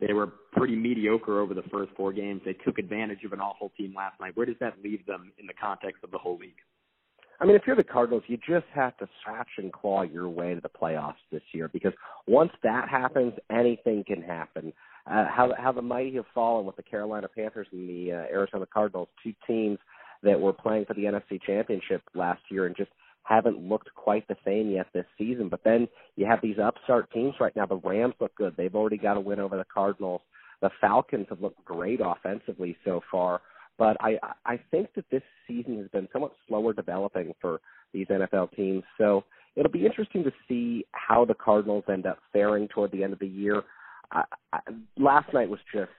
They 0.00 0.12
were 0.12 0.26
pretty 0.52 0.76
mediocre 0.76 1.40
over 1.40 1.54
the 1.54 1.62
first 1.72 1.90
four 1.96 2.12
games. 2.12 2.42
They 2.44 2.52
took 2.52 2.78
advantage 2.78 3.24
of 3.24 3.32
an 3.32 3.40
awful 3.40 3.72
team 3.76 3.94
last 3.96 4.20
night. 4.20 4.36
Where 4.36 4.46
does 4.46 4.56
that 4.60 4.74
leave 4.82 5.04
them 5.06 5.32
in 5.38 5.46
the 5.46 5.54
context 5.54 6.04
of 6.04 6.10
the 6.10 6.18
whole 6.18 6.36
league? 6.36 6.58
I 7.40 7.44
mean, 7.44 7.56
if 7.56 7.62
you're 7.66 7.76
the 7.76 7.84
Cardinals, 7.84 8.22
you 8.26 8.38
just 8.38 8.66
have 8.74 8.96
to 8.98 9.08
scratch 9.20 9.48
and 9.58 9.72
claw 9.72 10.02
your 10.02 10.28
way 10.28 10.54
to 10.54 10.60
the 10.60 10.70
playoffs 10.70 11.14
this 11.30 11.42
year 11.52 11.68
because 11.68 11.92
once 12.26 12.50
that 12.62 12.88
happens, 12.88 13.34
anything 13.50 14.04
can 14.06 14.22
happen. 14.22 14.72
Uh, 15.06 15.26
how 15.28 15.52
how 15.58 15.70
the 15.70 15.82
mighty 15.82 16.14
have 16.14 16.24
fallen 16.34 16.66
with 16.66 16.76
the 16.76 16.82
Carolina 16.82 17.28
Panthers 17.28 17.68
and 17.72 17.88
the 17.88 18.12
uh, 18.12 18.32
Arizona 18.32 18.66
Cardinals, 18.72 19.08
two 19.22 19.34
teams 19.46 19.78
that 20.22 20.40
were 20.40 20.52
playing 20.52 20.86
for 20.86 20.94
the 20.94 21.04
NFC 21.04 21.40
Championship 21.42 22.02
last 22.14 22.40
year 22.50 22.66
and 22.66 22.76
just 22.76 22.90
haven't 23.26 23.58
looked 23.58 23.92
quite 23.94 24.26
the 24.28 24.36
same 24.44 24.70
yet 24.70 24.86
this 24.92 25.06
season. 25.18 25.48
But 25.48 25.64
then 25.64 25.88
you 26.16 26.26
have 26.26 26.40
these 26.42 26.58
upstart 26.58 27.10
teams 27.12 27.34
right 27.40 27.54
now. 27.56 27.66
The 27.66 27.76
Rams 27.76 28.14
look 28.20 28.34
good; 28.36 28.54
they've 28.56 28.74
already 28.74 28.98
got 28.98 29.16
a 29.16 29.20
win 29.20 29.40
over 29.40 29.56
the 29.56 29.64
Cardinals. 29.72 30.20
The 30.62 30.70
Falcons 30.80 31.26
have 31.28 31.40
looked 31.40 31.64
great 31.64 32.00
offensively 32.02 32.76
so 32.84 33.00
far. 33.10 33.40
But 33.78 33.96
I 34.00 34.18
I 34.44 34.58
think 34.70 34.88
that 34.94 35.04
this 35.10 35.22
season 35.46 35.78
has 35.78 35.88
been 35.88 36.08
somewhat 36.12 36.32
slower 36.48 36.72
developing 36.72 37.34
for 37.40 37.60
these 37.92 38.06
NFL 38.06 38.54
teams. 38.54 38.84
So 38.98 39.24
it'll 39.56 39.72
be 39.72 39.86
interesting 39.86 40.22
to 40.24 40.32
see 40.48 40.84
how 40.92 41.24
the 41.24 41.34
Cardinals 41.34 41.84
end 41.90 42.06
up 42.06 42.18
faring 42.32 42.68
toward 42.68 42.92
the 42.92 43.02
end 43.02 43.12
of 43.12 43.18
the 43.18 43.26
year. 43.26 43.62
I, 44.12 44.22
I, 44.52 44.60
last 44.96 45.32
night 45.34 45.48
was 45.48 45.60
just 45.74 45.90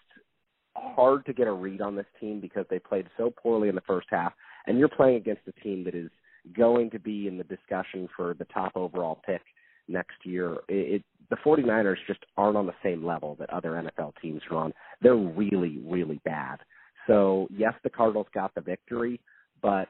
hard 0.76 1.26
to 1.26 1.34
get 1.34 1.48
a 1.48 1.52
read 1.52 1.82
on 1.82 1.96
this 1.96 2.06
team 2.20 2.40
because 2.40 2.66
they 2.70 2.80
played 2.80 3.08
so 3.18 3.32
poorly 3.32 3.68
in 3.68 3.76
the 3.76 3.82
first 3.82 4.08
half, 4.10 4.34
and 4.66 4.78
you're 4.78 4.88
playing 4.88 5.18
against 5.18 5.42
a 5.48 5.52
team 5.64 5.84
that 5.84 5.96
is 5.96 6.10
going 6.56 6.90
to 6.92 7.00
be 7.00 7.28
in 7.28 7.38
the 7.38 7.44
discussion 7.44 8.08
for 8.16 8.34
the 8.34 8.46
top 8.46 8.74
overall 8.76 9.20
pick 9.26 9.42
next 9.88 10.18
year. 10.24 10.54
It, 10.68 11.02
it 11.02 11.04
the 11.30 11.38
49ers 11.38 11.98
just 12.08 12.20
aren't 12.38 12.58
on 12.58 12.66
the 12.66 12.74
same 12.84 13.06
level 13.06 13.36
that 13.40 13.50
other 13.50 13.72
NFL 13.72 14.14
teams 14.22 14.42
are 14.50 14.58
on. 14.58 14.74
They're 15.02 15.16
really, 15.16 15.80
really 15.86 16.22
bad. 16.24 16.60
So 17.06 17.48
yes, 17.52 17.74
the 17.84 17.90
Cardinals 17.90 18.28
got 18.34 18.54
the 18.56 18.62
victory, 18.62 19.20
but 19.62 19.90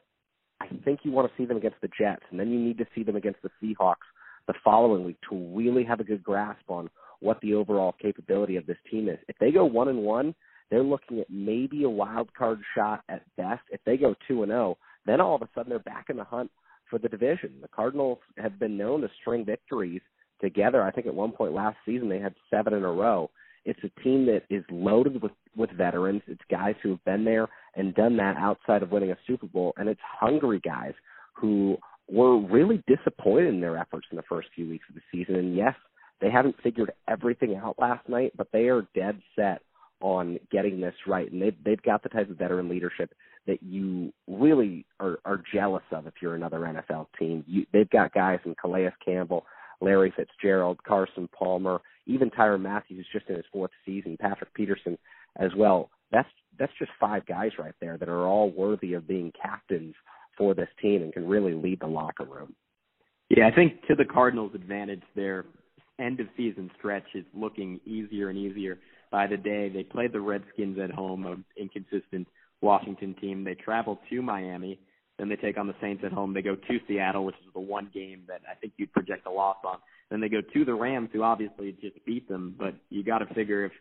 I 0.60 0.66
think 0.84 1.00
you 1.02 1.12
want 1.12 1.30
to 1.30 1.34
see 1.36 1.46
them 1.46 1.56
against 1.56 1.80
the 1.80 1.90
Jets, 1.98 2.22
and 2.30 2.38
then 2.38 2.50
you 2.50 2.58
need 2.58 2.78
to 2.78 2.86
see 2.94 3.02
them 3.02 3.16
against 3.16 3.40
the 3.42 3.50
Seahawks 3.62 3.96
the 4.46 4.54
following 4.64 5.04
week 5.04 5.18
to 5.30 5.36
really 5.54 5.84
have 5.84 6.00
a 6.00 6.04
good 6.04 6.22
grasp 6.22 6.68
on 6.68 6.88
what 7.20 7.40
the 7.40 7.54
overall 7.54 7.94
capability 8.00 8.56
of 8.56 8.66
this 8.66 8.78
team 8.90 9.08
is. 9.08 9.18
If 9.28 9.36
they 9.38 9.50
go 9.50 9.64
one 9.64 9.88
and 9.88 9.98
one, 9.98 10.34
they're 10.70 10.82
looking 10.82 11.20
at 11.20 11.30
maybe 11.30 11.84
a 11.84 11.90
wild 11.90 12.32
card 12.34 12.60
shot 12.76 13.02
at 13.08 13.22
best. 13.36 13.62
If 13.70 13.80
they 13.86 13.96
go 13.96 14.14
two 14.26 14.42
and 14.42 14.50
zero, 14.50 14.76
oh, 14.76 14.78
then 15.08 15.20
all 15.20 15.36
of 15.36 15.42
a 15.42 15.48
sudden 15.54 15.70
they're 15.70 15.78
back 15.78 16.06
in 16.10 16.16
the 16.16 16.24
hunt 16.24 16.50
for 16.90 16.98
the 16.98 17.08
division. 17.08 17.52
The 17.60 17.68
Cardinals 17.68 18.18
have 18.36 18.58
been 18.58 18.76
known 18.76 19.00
to 19.02 19.10
string 19.20 19.44
victories 19.44 20.02
together. 20.40 20.82
I 20.82 20.90
think 20.90 21.06
at 21.06 21.14
one 21.14 21.32
point 21.32 21.52
last 21.52 21.76
season 21.84 22.08
they 22.08 22.18
had 22.18 22.34
seven 22.50 22.74
in 22.74 22.84
a 22.84 22.92
row. 22.92 23.30
It's 23.64 23.80
a 23.84 24.00
team 24.02 24.26
that 24.26 24.42
is 24.50 24.64
loaded 24.70 25.20
with 25.20 25.32
with 25.56 25.70
veterans. 25.70 26.22
It's 26.26 26.40
guys 26.50 26.74
who 26.82 26.90
have 26.90 27.04
been 27.04 27.24
there 27.24 27.48
and 27.74 27.94
done 27.94 28.16
that 28.16 28.36
outside 28.36 28.82
of 28.82 28.92
winning 28.92 29.10
a 29.10 29.18
Super 29.26 29.46
Bowl, 29.46 29.74
and 29.76 29.88
it's 29.88 30.00
hungry 30.02 30.60
guys 30.60 30.94
who 31.34 31.76
were 32.08 32.38
really 32.38 32.82
disappointed 32.86 33.48
in 33.48 33.60
their 33.60 33.76
efforts 33.76 34.06
in 34.10 34.16
the 34.16 34.22
first 34.28 34.48
few 34.54 34.68
weeks 34.68 34.86
of 34.88 34.94
the 34.94 35.02
season. 35.12 35.34
And 35.36 35.56
yes, 35.56 35.74
they 36.20 36.30
haven't 36.30 36.56
figured 36.62 36.92
everything 37.08 37.56
out 37.56 37.78
last 37.78 38.08
night, 38.08 38.32
but 38.36 38.48
they 38.52 38.68
are 38.68 38.86
dead 38.94 39.20
set 39.36 39.60
on 40.00 40.38
getting 40.50 40.80
this 40.80 40.94
right, 41.06 41.30
and 41.30 41.42
they've 41.42 41.56
they've 41.64 41.82
got 41.82 42.02
the 42.02 42.08
type 42.08 42.30
of 42.30 42.36
veteran 42.36 42.68
leadership 42.68 43.12
that 43.46 43.62
you 43.62 44.12
really 44.26 44.84
are, 45.00 45.18
are 45.24 45.42
jealous 45.52 45.82
of 45.90 46.06
if 46.06 46.14
you're 46.20 46.34
another 46.34 46.58
NFL 46.60 47.06
team. 47.18 47.42
You, 47.46 47.64
they've 47.72 47.88
got 47.90 48.12
guys 48.12 48.38
in 48.44 48.54
Calais 48.54 48.92
Campbell, 49.04 49.46
Larry 49.80 50.12
Fitzgerald, 50.14 50.78
Carson 50.86 51.28
Palmer, 51.36 51.80
even 52.06 52.30
Tyrann 52.30 52.60
Mathieu, 52.60 52.96
who's 52.96 53.06
just 53.12 53.28
in 53.28 53.36
his 53.36 53.44
fourth 53.52 53.70
season, 53.86 54.16
Patrick 54.20 54.52
Peterson 54.54 54.98
as 55.38 55.50
well. 55.56 55.90
That's 56.12 56.28
that's 56.58 56.72
just 56.78 56.90
five 57.00 57.24
guys 57.26 57.52
right 57.58 57.74
there 57.80 57.96
that 57.96 58.08
are 58.08 58.26
all 58.26 58.50
worthy 58.50 58.94
of 58.94 59.08
being 59.08 59.32
captains 59.40 59.94
for 60.36 60.54
this 60.54 60.68
team 60.80 61.02
and 61.02 61.12
can 61.12 61.26
really 61.26 61.54
lead 61.54 61.80
the 61.80 61.86
locker 61.86 62.24
room. 62.24 62.54
Yeah, 63.30 63.46
I 63.46 63.54
think 63.54 63.86
to 63.88 63.94
the 63.94 64.04
Cardinals' 64.04 64.52
advantage, 64.54 65.02
their 65.14 65.44
end 65.98 66.20
of 66.20 66.26
season 66.36 66.70
stretch 66.78 67.04
is 67.14 67.24
looking 67.34 67.80
easier 67.84 68.30
and 68.30 68.38
easier 68.38 68.78
by 69.10 69.26
the 69.26 69.36
day. 69.36 69.68
They 69.68 69.82
played 69.82 70.12
the 70.12 70.20
Redskins 70.20 70.78
at 70.78 70.90
home, 70.90 71.26
an 71.26 71.44
inconsistent 71.56 72.26
Washington 72.60 73.14
team. 73.20 73.44
They 73.44 73.54
travel 73.54 73.98
to 74.10 74.22
Miami, 74.22 74.78
then 75.18 75.28
they 75.28 75.36
take 75.36 75.58
on 75.58 75.66
the 75.66 75.74
Saints 75.80 76.02
at 76.04 76.12
home. 76.12 76.32
They 76.32 76.42
go 76.42 76.54
to 76.54 76.80
Seattle, 76.86 77.24
which 77.24 77.34
is 77.36 77.52
the 77.52 77.60
one 77.60 77.90
game 77.92 78.22
that 78.28 78.40
I 78.50 78.54
think 78.54 78.74
you'd 78.76 78.92
project 78.92 79.26
a 79.26 79.30
loss 79.30 79.56
on. 79.64 79.78
Then 80.10 80.20
they 80.20 80.28
go 80.28 80.40
to 80.40 80.64
the 80.64 80.74
Rams, 80.74 81.10
who 81.12 81.22
obviously 81.22 81.76
just 81.80 82.04
beat 82.06 82.28
them. 82.28 82.54
But 82.56 82.74
you 82.88 83.02
got 83.02 83.18
to 83.18 83.34
figure 83.34 83.64
if 83.64 83.72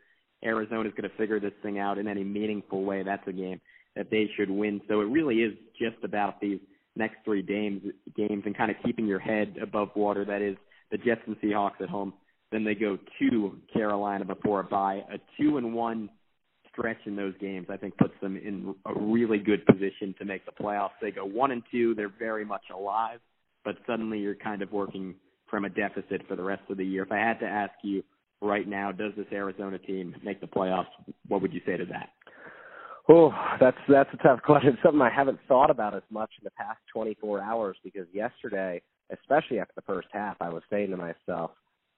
Arizona's 0.43 0.93
going 0.97 1.09
to 1.09 1.15
figure 1.15 1.39
this 1.39 1.53
thing 1.61 1.79
out 1.79 1.99
in 1.99 2.07
any 2.07 2.23
meaningful 2.23 2.83
way, 2.83 3.03
that's 3.03 3.27
a 3.27 3.31
game 3.31 3.61
that 3.95 4.09
they 4.09 4.29
should 4.35 4.49
win. 4.49 4.81
So 4.87 5.01
it 5.01 5.05
really 5.05 5.37
is 5.37 5.53
just 5.79 6.03
about 6.03 6.41
these 6.41 6.59
next 6.95 7.17
three 7.23 7.43
games, 7.43 7.83
games, 8.15 8.43
and 8.45 8.57
kind 8.57 8.71
of 8.71 8.77
keeping 8.83 9.05
your 9.05 9.19
head 9.19 9.57
above 9.61 9.89
water. 9.95 10.25
That 10.25 10.41
is 10.41 10.57
the 10.91 10.97
Jets 10.97 11.21
and 11.27 11.39
Seahawks 11.39 11.81
at 11.81 11.89
home. 11.89 12.13
Then 12.51 12.63
they 12.63 12.75
go 12.75 12.97
to 13.19 13.57
Carolina 13.73 14.25
before 14.25 14.61
a 14.61 14.63
bye, 14.63 15.03
a 15.11 15.17
two 15.39 15.57
and 15.57 15.73
one 15.73 16.09
stretch 16.71 16.97
in 17.05 17.15
those 17.15 17.33
games, 17.39 17.67
I 17.69 17.77
think 17.77 17.97
puts 17.97 18.13
them 18.21 18.37
in 18.37 18.75
a 18.85 18.93
really 18.99 19.39
good 19.39 19.65
position 19.65 20.13
to 20.19 20.25
make 20.25 20.45
the 20.45 20.51
playoffs. 20.51 20.91
They 21.01 21.11
go 21.11 21.25
one 21.25 21.51
and 21.51 21.63
two, 21.71 21.95
they're 21.95 22.13
very 22.19 22.45
much 22.45 22.63
alive, 22.73 23.19
but 23.65 23.77
suddenly 23.87 24.19
you're 24.19 24.35
kind 24.35 24.61
of 24.61 24.71
working 24.71 25.15
from 25.49 25.65
a 25.65 25.69
deficit 25.69 26.27
for 26.27 26.35
the 26.35 26.43
rest 26.43 26.63
of 26.69 26.77
the 26.77 26.85
year. 26.85 27.03
If 27.03 27.11
I 27.11 27.17
had 27.17 27.39
to 27.39 27.45
ask 27.45 27.73
you 27.83 28.03
right 28.41 28.67
now, 28.67 28.91
does 28.91 29.13
this 29.17 29.25
Arizona 29.31 29.79
team 29.79 30.15
make 30.23 30.39
the 30.39 30.47
playoffs? 30.47 30.85
What 31.27 31.41
would 31.41 31.53
you 31.53 31.61
say 31.65 31.77
to 31.77 31.85
that? 31.85 32.09
Oh, 33.09 33.31
that's 33.59 33.77
that's 33.87 34.09
a 34.13 34.17
tough 34.17 34.41
question. 34.41 34.77
Something 34.83 35.01
I 35.01 35.09
haven't 35.09 35.39
thought 35.47 35.69
about 35.69 35.95
as 35.95 36.03
much 36.09 36.29
in 36.39 36.43
the 36.43 36.51
past 36.51 36.79
24 36.93 37.41
hours 37.41 37.77
because 37.83 38.05
yesterday, 38.13 38.81
especially 39.11 39.59
after 39.59 39.73
the 39.75 39.81
first 39.83 40.09
half, 40.11 40.35
I 40.41 40.49
was 40.49 40.61
saying 40.69 40.91
to 40.91 40.97
myself, 40.97 41.51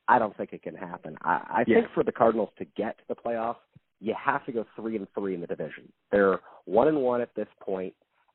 I 0.09 0.17
don't 0.17 0.35
think 0.35 0.53
it 0.53 0.63
can 0.63 0.75
happen. 0.75 1.15
I, 1.21 1.29
I 1.31 1.63
yeah. 1.67 1.81
think 1.81 1.93
for 1.93 2.03
the 2.03 2.11
Cardinals 2.11 2.49
to 2.57 2.65
get 2.75 2.97
to 2.97 3.03
the 3.07 3.15
playoffs, 3.15 3.57
you 4.01 4.15
have 4.21 4.43
to 4.47 4.51
go 4.51 4.65
three 4.75 4.95
and 4.95 5.07
three 5.13 5.35
in 5.35 5.41
the 5.41 5.47
division. 5.47 5.91
They're 6.11 6.39
one 6.65 6.87
and 6.87 6.97
one 6.97 7.21
at 7.21 7.33
this 7.35 7.47
point, 7.61 7.93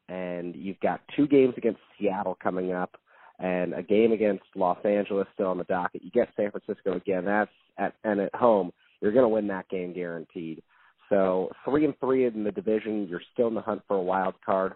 and 0.09 0.55
you've 0.55 0.79
got 0.81 1.01
two 1.17 1.27
games 1.27 1.55
against 1.57 1.81
Seattle 1.99 2.39
coming 2.41 2.73
up, 2.73 2.97
and 3.41 3.75
a 3.75 3.83
game 3.83 4.13
against 4.13 4.45
Los 4.55 4.79
Angeles 4.85 5.27
still 5.35 5.49
on 5.49 5.59
the 5.59 5.65
docket. 5.65 6.05
You 6.05 6.13
get 6.13 6.29
San 6.37 6.53
Francisco 6.53 6.97
again. 6.97 7.25
That's 7.25 7.51
at 7.77 7.95
and 8.05 8.21
at 8.21 8.35
home. 8.35 8.71
You're 9.01 9.13
going 9.13 9.25
to 9.25 9.29
win 9.29 9.49
that 9.49 9.69
game 9.69 9.93
guaranteed. 9.93 10.63
So 11.09 11.51
three 11.65 11.85
and 11.85 11.99
three 11.99 12.27
in 12.27 12.45
the 12.45 12.53
division, 12.53 13.09
you're 13.09 13.21
still 13.33 13.49
in 13.49 13.55
the 13.55 13.61
hunt 13.61 13.83
for 13.89 13.97
a 13.97 14.03
wild 14.03 14.35
card. 14.47 14.75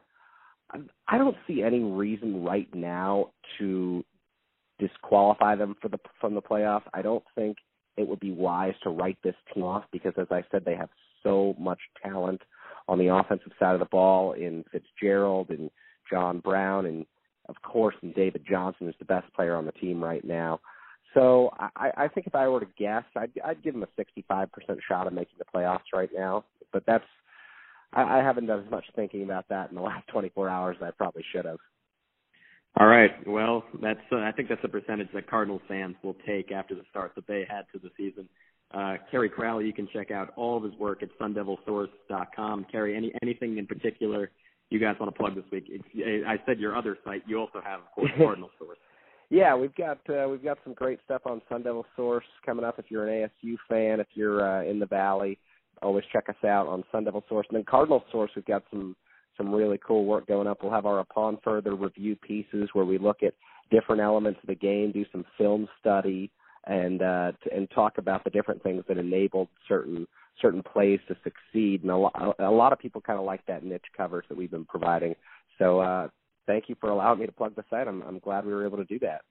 I 1.06 1.16
don't 1.16 1.37
see 1.46 1.62
any 1.62 1.80
reason 1.80 2.44
right 2.44 2.68
now 2.74 3.30
to 3.58 4.04
disqualify 4.78 5.56
them 5.56 5.76
for 5.80 5.88
the 5.88 5.98
from 6.20 6.34
the 6.34 6.42
playoffs. 6.42 6.82
I 6.94 7.02
don't 7.02 7.24
think 7.34 7.58
it 7.96 8.06
would 8.06 8.20
be 8.20 8.32
wise 8.32 8.74
to 8.82 8.90
write 8.90 9.18
this 9.22 9.34
team 9.52 9.64
off 9.64 9.84
because, 9.92 10.12
as 10.16 10.28
I 10.30 10.44
said, 10.50 10.64
they 10.64 10.76
have 10.76 10.90
so 11.22 11.54
much 11.58 11.80
talent 12.02 12.40
on 12.86 12.98
the 12.98 13.08
offensive 13.08 13.52
side 13.58 13.74
of 13.74 13.80
the 13.80 13.86
ball 13.86 14.32
in 14.32 14.64
Fitzgerald 14.72 15.50
and 15.50 15.70
John 16.10 16.40
Brown 16.40 16.86
and 16.86 17.04
of 17.48 17.56
course 17.62 17.94
in 18.02 18.12
David 18.12 18.44
Johnson 18.48 18.88
is 18.88 18.94
the 18.98 19.04
best 19.04 19.32
player 19.34 19.56
on 19.56 19.66
the 19.66 19.72
team 19.72 20.02
right 20.02 20.24
now. 20.24 20.60
So 21.14 21.50
I, 21.58 21.90
I 21.96 22.08
think 22.08 22.26
if 22.26 22.34
I 22.34 22.46
were 22.48 22.60
to 22.60 22.68
guess, 22.78 23.04
I'd, 23.16 23.32
I'd 23.44 23.62
give 23.62 23.74
them 23.74 23.82
a 23.82 24.30
65% 24.30 24.48
shot 24.86 25.06
of 25.06 25.12
making 25.12 25.36
the 25.38 25.44
playoffs 25.54 25.92
right 25.94 26.10
now. 26.14 26.44
But 26.72 26.84
that's 26.86 27.04
I, 27.92 28.18
I 28.18 28.22
haven't 28.22 28.46
done 28.46 28.62
as 28.64 28.70
much 28.70 28.84
thinking 28.94 29.24
about 29.24 29.48
that 29.48 29.70
in 29.70 29.76
the 29.76 29.82
last 29.82 30.06
24 30.08 30.48
hours 30.48 30.76
as 30.80 30.88
I 30.88 30.90
probably 30.90 31.24
should 31.32 31.46
have. 31.46 31.58
All 32.76 32.87
right. 32.87 33.11
Well, 33.26 33.64
that's 33.83 33.98
uh, 34.12 34.18
I 34.18 34.33
think 34.33 34.48
that's 34.48 34.61
a 34.62 34.68
percentage 34.68 35.09
that 35.14 35.28
Cardinals 35.28 35.62
fans 35.66 35.96
will 36.02 36.16
take 36.26 36.52
after 36.52 36.74
the 36.74 36.83
start 36.90 37.12
that 37.16 37.26
they 37.26 37.44
had 37.48 37.64
to 37.72 37.78
the 37.78 37.90
season. 37.96 38.28
Uh, 38.72 38.96
Kerry 39.11 39.31
Crowley, 39.31 39.66
you 39.66 39.72
can 39.72 39.88
check 39.92 40.11
out 40.11 40.33
all 40.37 40.57
of 40.59 40.62
his 40.62 40.74
work 40.74 41.02
at 41.02 41.09
SunDevilSource.com. 41.18 42.66
Kerry, 42.70 42.96
any 42.96 43.12
anything 43.22 43.59
in 43.59 43.66
particular 43.66 44.31
you 44.70 44.78
guys 44.78 44.96
want 45.00 45.12
to 45.12 45.18
plug 45.18 45.35
this 45.35 45.44
week? 45.50 45.64
It's, 45.68 46.26
I 46.26 46.37
said 46.44 46.59
your 46.59 46.76
other 46.76 46.98
site. 47.04 47.22
You 47.26 47.38
also 47.38 47.61
have, 47.64 47.81
of 47.81 47.90
course, 47.94 48.11
Cardinal 48.18 48.50
Source. 48.59 48.78
Yeah, 49.31 49.54
we've 49.57 49.74
got 49.74 49.98
uh, 50.09 50.28
we've 50.28 50.44
got 50.44 50.59
some 50.64 50.74
great 50.74 51.00
stuff 51.04 51.22
on 51.24 51.42
Sun 51.48 51.62
Devil 51.62 51.85
Source 51.96 52.24
coming 52.44 52.64
up. 52.64 52.78
If 52.78 52.87
you're 52.90 53.09
an 53.09 53.28
ASU 53.44 53.57
fan, 53.68 54.00
if 54.00 54.07
you're 54.14 54.46
uh, 54.46 54.64
in 54.64 54.78
the 54.78 54.87
Valley, 54.87 55.38
always 55.83 56.04
check 56.12 56.28
us 56.28 56.44
out 56.44 56.66
on 56.66 56.85
Sun 56.92 57.04
Devil 57.04 57.24
Source. 57.28 57.46
And 57.50 57.57
then 57.57 57.64
Cardinal 57.68 58.04
Source, 58.11 58.31
we've 58.37 58.44
got 58.44 58.62
some 58.70 58.96
some 59.38 59.55
really 59.55 59.79
cool 59.87 60.05
work 60.05 60.27
going 60.27 60.46
up. 60.46 60.59
We'll 60.62 60.72
have 60.72 60.85
our 60.85 60.98
upon 60.98 61.38
further 61.42 61.74
review 61.74 62.16
pieces 62.16 62.68
where 62.74 62.85
we 62.85 62.98
look 62.98 63.22
at 63.22 63.33
different 63.70 64.03
elements 64.03 64.40
of 64.42 64.48
the 64.48 64.55
game, 64.55 64.92
do 64.92 65.07
some 65.11 65.24
film 65.38 65.66
study, 65.81 66.31
and 66.66 67.01
uh, 67.01 67.33
and 67.55 67.70
talk 67.70 67.96
about 67.96 68.24
the 68.24 68.31
different 68.31 68.62
things 68.62 68.85
that 68.88 68.98
enabled 68.98 69.48
certain 69.66 70.07
certain 70.42 70.62
plays 70.62 71.01
to 71.09 71.16
succeed. 71.24 71.83
And 71.83 71.90
a, 71.90 71.96
lo- 71.96 72.35
a 72.38 72.51
lot 72.51 72.72
of 72.72 72.79
people 72.79 73.01
kind 73.01 73.18
of 73.18 73.24
like 73.24 73.44
that 73.46 73.64
niche 73.64 73.87
coverage 73.96 74.27
that 74.29 74.37
we've 74.37 74.51
been 74.51 74.66
providing. 74.66 75.14
So 75.59 75.81
uh, 75.81 76.09
thank 76.46 76.68
you 76.68 76.77
for 76.81 76.90
allowing 76.90 77.20
me 77.20 77.27
to 77.27 77.33
plug 77.33 77.57
the 77.57 77.64
site. 77.70 77.88
I'm, 77.88 78.03
I'm 78.03 78.18
glad 78.18 78.44
we 78.44 78.53
were 78.53 78.66
able 78.66 78.77
to 78.79 78.85
do 78.85 78.98
that. 79.01 79.22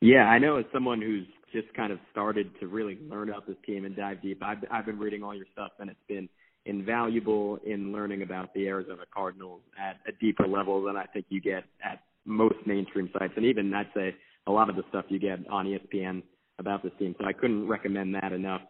Yeah, 0.00 0.24
I 0.24 0.38
know 0.38 0.56
as 0.56 0.64
someone 0.72 1.00
who's 1.00 1.26
just 1.52 1.72
kind 1.74 1.92
of 1.92 1.98
started 2.12 2.52
to 2.60 2.68
really 2.68 2.98
learn 3.08 3.30
about 3.30 3.46
this 3.46 3.56
team 3.66 3.84
and 3.84 3.96
dive 3.96 4.22
deep, 4.22 4.42
I've, 4.42 4.58
I've 4.70 4.86
been 4.86 4.98
reading 4.98 5.24
all 5.24 5.34
your 5.34 5.46
stuff 5.52 5.72
and 5.80 5.90
it's 5.90 5.98
been 6.08 6.28
invaluable 6.68 7.58
in 7.66 7.92
learning 7.92 8.22
about 8.22 8.52
the 8.54 8.68
Arizona 8.68 9.02
Cardinals 9.12 9.62
at 9.78 9.96
a 10.06 10.12
deeper 10.20 10.46
level 10.46 10.82
than 10.82 10.96
I 10.96 11.04
think 11.06 11.26
you 11.30 11.40
get 11.40 11.64
at 11.84 12.00
most 12.24 12.56
mainstream 12.66 13.10
sites, 13.18 13.32
and 13.36 13.46
even 13.46 13.72
I'd 13.74 13.88
say 13.94 14.14
a 14.46 14.52
lot 14.52 14.68
of 14.68 14.76
the 14.76 14.82
stuff 14.90 15.06
you 15.08 15.18
get 15.18 15.38
on 15.50 15.66
ESPN 15.66 16.22
about 16.58 16.82
this 16.82 16.92
team. 16.98 17.14
So 17.18 17.26
I 17.26 17.32
couldn't 17.32 17.66
recommend 17.66 18.14
that 18.14 18.32
enough. 18.32 18.60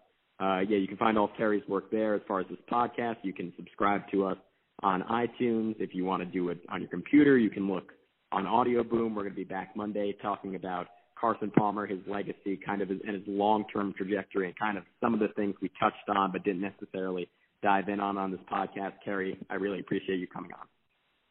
Uh, 0.40 0.60
yeah, 0.60 0.78
you 0.78 0.86
can 0.86 0.96
find 0.96 1.18
all 1.18 1.30
Terry's 1.36 1.66
work 1.68 1.90
there. 1.90 2.14
As 2.14 2.22
far 2.28 2.40
as 2.40 2.46
this 2.48 2.58
podcast, 2.70 3.16
you 3.22 3.32
can 3.32 3.52
subscribe 3.56 4.02
to 4.12 4.24
us 4.26 4.38
on 4.82 5.02
iTunes. 5.02 5.74
If 5.80 5.94
you 5.94 6.04
want 6.04 6.22
to 6.22 6.26
do 6.26 6.50
it 6.50 6.58
on 6.68 6.80
your 6.80 6.90
computer, 6.90 7.36
you 7.36 7.50
can 7.50 7.68
look 7.68 7.92
on 8.30 8.46
Audio 8.46 8.84
Boom. 8.84 9.14
We're 9.14 9.22
going 9.22 9.34
to 9.34 9.36
be 9.36 9.44
back 9.44 9.74
Monday 9.74 10.14
talking 10.22 10.54
about 10.54 10.86
Carson 11.20 11.50
Palmer, 11.50 11.86
his 11.86 11.98
legacy, 12.06 12.58
kind 12.64 12.82
of 12.82 12.88
his, 12.88 13.00
and 13.04 13.16
his 13.16 13.24
long-term 13.26 13.94
trajectory, 13.96 14.46
and 14.46 14.56
kind 14.56 14.78
of 14.78 14.84
some 15.00 15.14
of 15.14 15.20
the 15.20 15.28
things 15.28 15.56
we 15.60 15.70
touched 15.80 16.08
on 16.08 16.30
but 16.30 16.44
didn't 16.44 16.60
necessarily 16.60 17.28
dive 17.62 17.88
in 17.88 18.00
on 18.00 18.18
on 18.18 18.30
this 18.30 18.40
podcast. 18.50 18.92
Kerry, 19.04 19.38
I 19.50 19.54
really 19.54 19.80
appreciate 19.80 20.18
you 20.18 20.26
coming 20.26 20.52
on. 20.52 20.66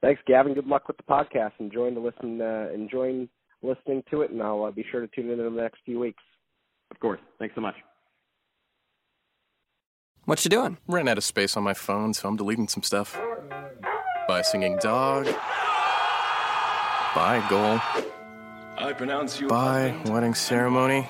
Thanks, 0.01 0.21
Gavin. 0.27 0.53
Good 0.53 0.67
luck 0.67 0.87
with 0.87 0.97
the 0.97 1.03
podcast. 1.03 1.53
Enjoying 1.59 1.95
to 1.95 2.01
listen, 2.01 2.39
uh, 2.39 2.67
enjoying 2.73 3.29
listening 3.63 4.03
to 4.11 4.21
it, 4.21 4.31
and 4.31 4.41
I'll 4.41 4.65
uh, 4.65 4.71
be 4.71 4.85
sure 4.91 5.01
to 5.01 5.07
tune 5.07 5.29
in 5.29 5.39
in 5.39 5.55
the 5.55 5.61
next 5.61 5.79
few 5.85 5.99
weeks. 5.99 6.21
Of 6.91 6.99
course. 6.99 7.19
Thanks 7.39 7.55
so 7.55 7.61
much. 7.61 7.75
What 10.25 10.43
you 10.43 10.49
doing? 10.49 10.77
Ran 10.87 11.07
out 11.07 11.17
of 11.17 11.23
space 11.23 11.55
on 11.55 11.63
my 11.63 11.73
phone, 11.73 12.13
so 12.13 12.27
I'm 12.27 12.35
deleting 12.35 12.67
some 12.67 12.83
stuff. 12.83 13.17
By 14.27 14.41
singing 14.41 14.77
dog. 14.81 15.25
By 17.15 17.43
goal. 17.49 17.79
I 18.77 18.93
pronounce 18.93 19.39
you. 19.39 19.47
By 19.47 19.95
wedding 20.05 20.35
ceremony. 20.35 21.09